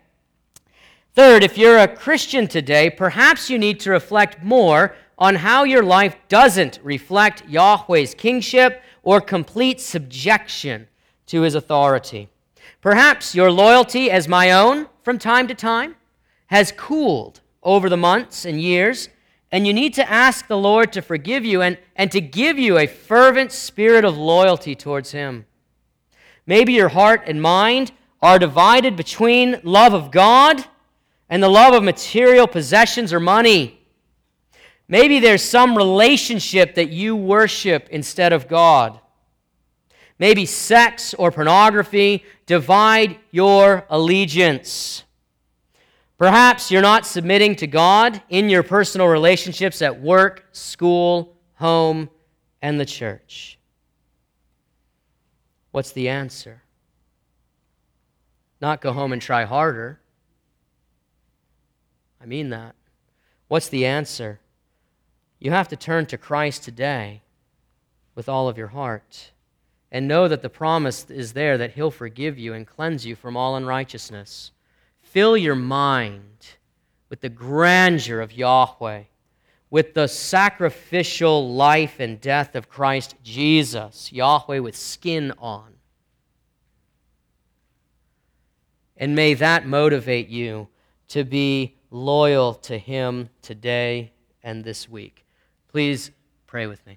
Third, 1.14 1.44
if 1.44 1.60
you're 1.60 1.78
a 1.78 1.88
Christian 1.88 2.48
today, 2.48 2.90
perhaps 2.90 3.52
you 3.52 3.60
need 3.60 3.80
to 3.82 3.92
reflect 3.92 4.44
more 4.44 4.96
on 5.18 5.36
how 5.36 5.64
your 5.64 5.84
life 5.84 6.16
doesn't 6.28 6.80
reflect 6.84 7.48
Yahweh's 7.48 8.14
kingship 8.14 8.82
or 9.04 9.20
complete 9.20 9.82
subjection 9.82 10.88
to 11.26 11.42
his 11.42 11.56
authority. 11.56 12.30
Perhaps 12.82 13.34
your 13.34 13.52
loyalty, 13.52 14.12
as 14.12 14.28
my 14.28 14.52
own 14.52 14.88
from 15.02 15.18
time 15.18 15.48
to 15.48 15.56
time, 15.56 15.96
has 16.48 16.72
cooled 16.72 17.42
over 17.64 17.90
the 17.90 17.98
months 17.98 18.46
and 18.46 18.62
years, 18.62 19.10
and 19.52 19.66
you 19.66 19.74
need 19.74 19.94
to 19.94 20.10
ask 20.10 20.48
the 20.48 20.58
Lord 20.58 20.94
to 20.94 21.02
forgive 21.02 21.44
you 21.44 21.62
and, 21.62 21.78
and 21.96 22.12
to 22.12 22.22
give 22.22 22.60
you 22.60 22.78
a 22.78 22.88
fervent 22.88 23.52
spirit 23.52 24.06
of 24.06 24.18
loyalty 24.18 24.76
towards 24.76 25.12
him. 25.12 25.46
Maybe 26.46 26.74
your 26.74 26.90
heart 26.90 27.24
and 27.26 27.42
mind 27.42 27.92
are 28.22 28.40
divided 28.40 28.96
between 28.96 29.60
love 29.64 29.94
of 29.94 30.12
God 30.12 30.66
and 31.30 31.44
the 31.44 31.50
love 31.50 31.74
of 31.74 31.84
material 31.84 32.48
possessions 32.48 33.12
or 33.12 33.20
money. 33.20 33.82
Maybe 34.88 35.20
there's 35.20 35.44
some 35.44 35.76
relationship 35.76 36.76
that 36.76 36.90
you 36.90 37.16
worship 37.16 37.90
instead 37.90 38.32
of 38.32 38.48
God. 38.48 39.00
Maybe 40.20 40.46
sex 40.46 41.14
or 41.14 41.32
pornography 41.32 42.24
divide 42.46 43.18
your 43.32 43.86
allegiance. 43.90 45.04
Perhaps 46.18 46.72
you're 46.72 46.82
not 46.82 47.06
submitting 47.06 47.56
to 47.58 47.68
God 47.68 48.22
in 48.30 48.50
your 48.50 48.64
personal 48.64 49.08
relationships 49.08 49.82
at 49.82 50.02
work, 50.02 50.46
school, 50.52 51.36
home, 51.56 52.10
and 52.62 52.80
the 52.80 52.86
church. 52.86 53.60
What's 55.72 55.92
the 55.92 56.10
answer? 56.10 56.64
Not 58.60 58.82
go 58.82 58.94
home 58.94 59.14
and 59.14 59.22
try 59.22 59.44
harder. 59.44 60.00
I 62.20 62.26
mean 62.26 62.50
that. 62.50 62.74
What's 63.48 63.70
the 63.70 63.86
answer? 63.86 64.40
You 65.40 65.52
have 65.52 65.68
to 65.70 65.76
turn 65.76 66.08
to 66.08 66.18
Christ 66.18 66.64
today 66.64 67.22
with 68.16 68.28
all 68.28 68.50
of 68.50 68.58
your 68.58 68.68
heart 68.68 69.32
and 69.92 70.08
know 70.08 70.28
that 70.28 70.42
the 70.42 70.50
promise 70.50 71.06
is 71.10 71.34
there 71.34 71.58
that 71.58 71.74
He'll 71.74 71.92
forgive 71.92 72.38
you 72.38 72.54
and 72.54 72.66
cleanse 72.66 73.06
you 73.06 73.16
from 73.16 73.38
all 73.38 73.56
unrighteousness. 73.56 74.52
Fill 75.02 75.38
your 75.38 75.56
mind 75.56 76.56
with 77.10 77.22
the 77.22 77.30
grandeur 77.30 78.20
of 78.20 78.34
Yahweh, 78.34 79.04
with 79.70 79.94
the 79.94 80.08
sacrificial 80.08 81.54
life 81.54 82.00
and 82.00 82.20
death 82.20 82.56
of 82.56 82.68
Christ 82.68 83.16
Jesus, 83.24 84.12
Yahweh 84.12 84.60
with 84.60 84.76
skin 84.76 85.32
on. 85.38 85.76
And 88.98 89.16
may 89.16 89.36
that 89.36 89.68
motivate 89.68 90.28
you 90.28 90.68
to 91.10 91.24
be 91.24 91.76
loyal 91.92 92.56
to 92.56 92.78
Him 92.78 93.30
today 93.42 94.12
and 94.44 94.64
this 94.64 94.90
week. 94.90 95.27
Please 95.72 96.12
pray 96.46 96.68
with 96.68 96.86
me. 96.86 96.96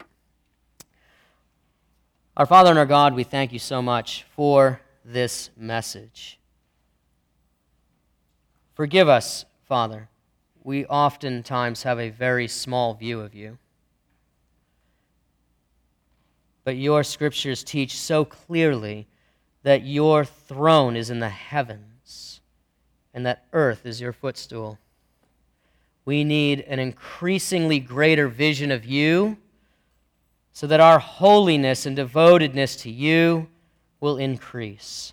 Our 2.37 2.47
Father 2.47 2.71
and 2.71 2.79
our 2.79 2.87
God, 2.87 3.14
we 3.14 3.25
thank 3.25 3.53
you 3.53 3.59
so 3.59 3.83
much 3.83 4.25
for 4.35 4.81
this 5.05 5.51
message. 5.57 6.39
Forgive 8.75 9.09
us, 9.09 9.45
Father. 9.66 10.09
We 10.62 10.87
oftentimes 10.87 11.83
have 11.83 11.99
a 11.99 12.11
very 12.11 12.49
small 12.49 12.95
view 12.95 13.21
of 13.21 13.35
you. 13.35 13.59
But 16.64 16.77
your 16.77 17.03
scriptures 17.03 17.64
teach 17.64 17.99
so 17.99 18.25
clearly 18.25 19.07
that 19.62 19.83
your 19.83 20.25
throne 20.25 20.97
is 20.97 21.11
in 21.11 21.18
the 21.18 21.29
heavens 21.29 22.41
and 23.12 23.27
that 23.27 23.45
earth 23.53 23.85
is 23.85 24.01
your 24.01 24.12
footstool. 24.12 24.79
We 26.05 26.25
need 26.25 26.61
an 26.61 26.79
increasingly 26.79 27.79
greater 27.79 28.29
vision 28.29 28.71
of 28.71 28.85
you 28.85 29.37
so 30.53 30.67
that 30.67 30.81
our 30.81 30.99
holiness 30.99 31.87
and 31.87 31.97
devotedness 31.97 32.77
to 32.83 32.91
you 32.91 33.49
will 34.01 34.17
increase. 34.17 35.13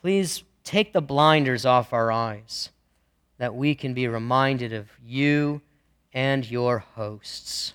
Please 0.00 0.44
take 0.64 0.92
the 0.92 1.02
blinders 1.02 1.66
off 1.66 1.92
our 1.92 2.10
eyes 2.10 2.70
that 3.38 3.54
we 3.54 3.74
can 3.74 3.92
be 3.94 4.08
reminded 4.08 4.72
of 4.72 4.88
you 5.04 5.60
and 6.12 6.48
your 6.50 6.78
hosts. 6.78 7.74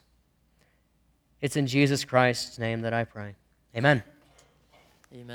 It's 1.41 1.55
in 1.55 1.67
Jesus 1.67 2.03
Christ's 2.03 2.57
name 2.57 2.81
that 2.81 2.93
I 2.93 3.03
pray. 3.03 3.35
Amen. 3.75 4.03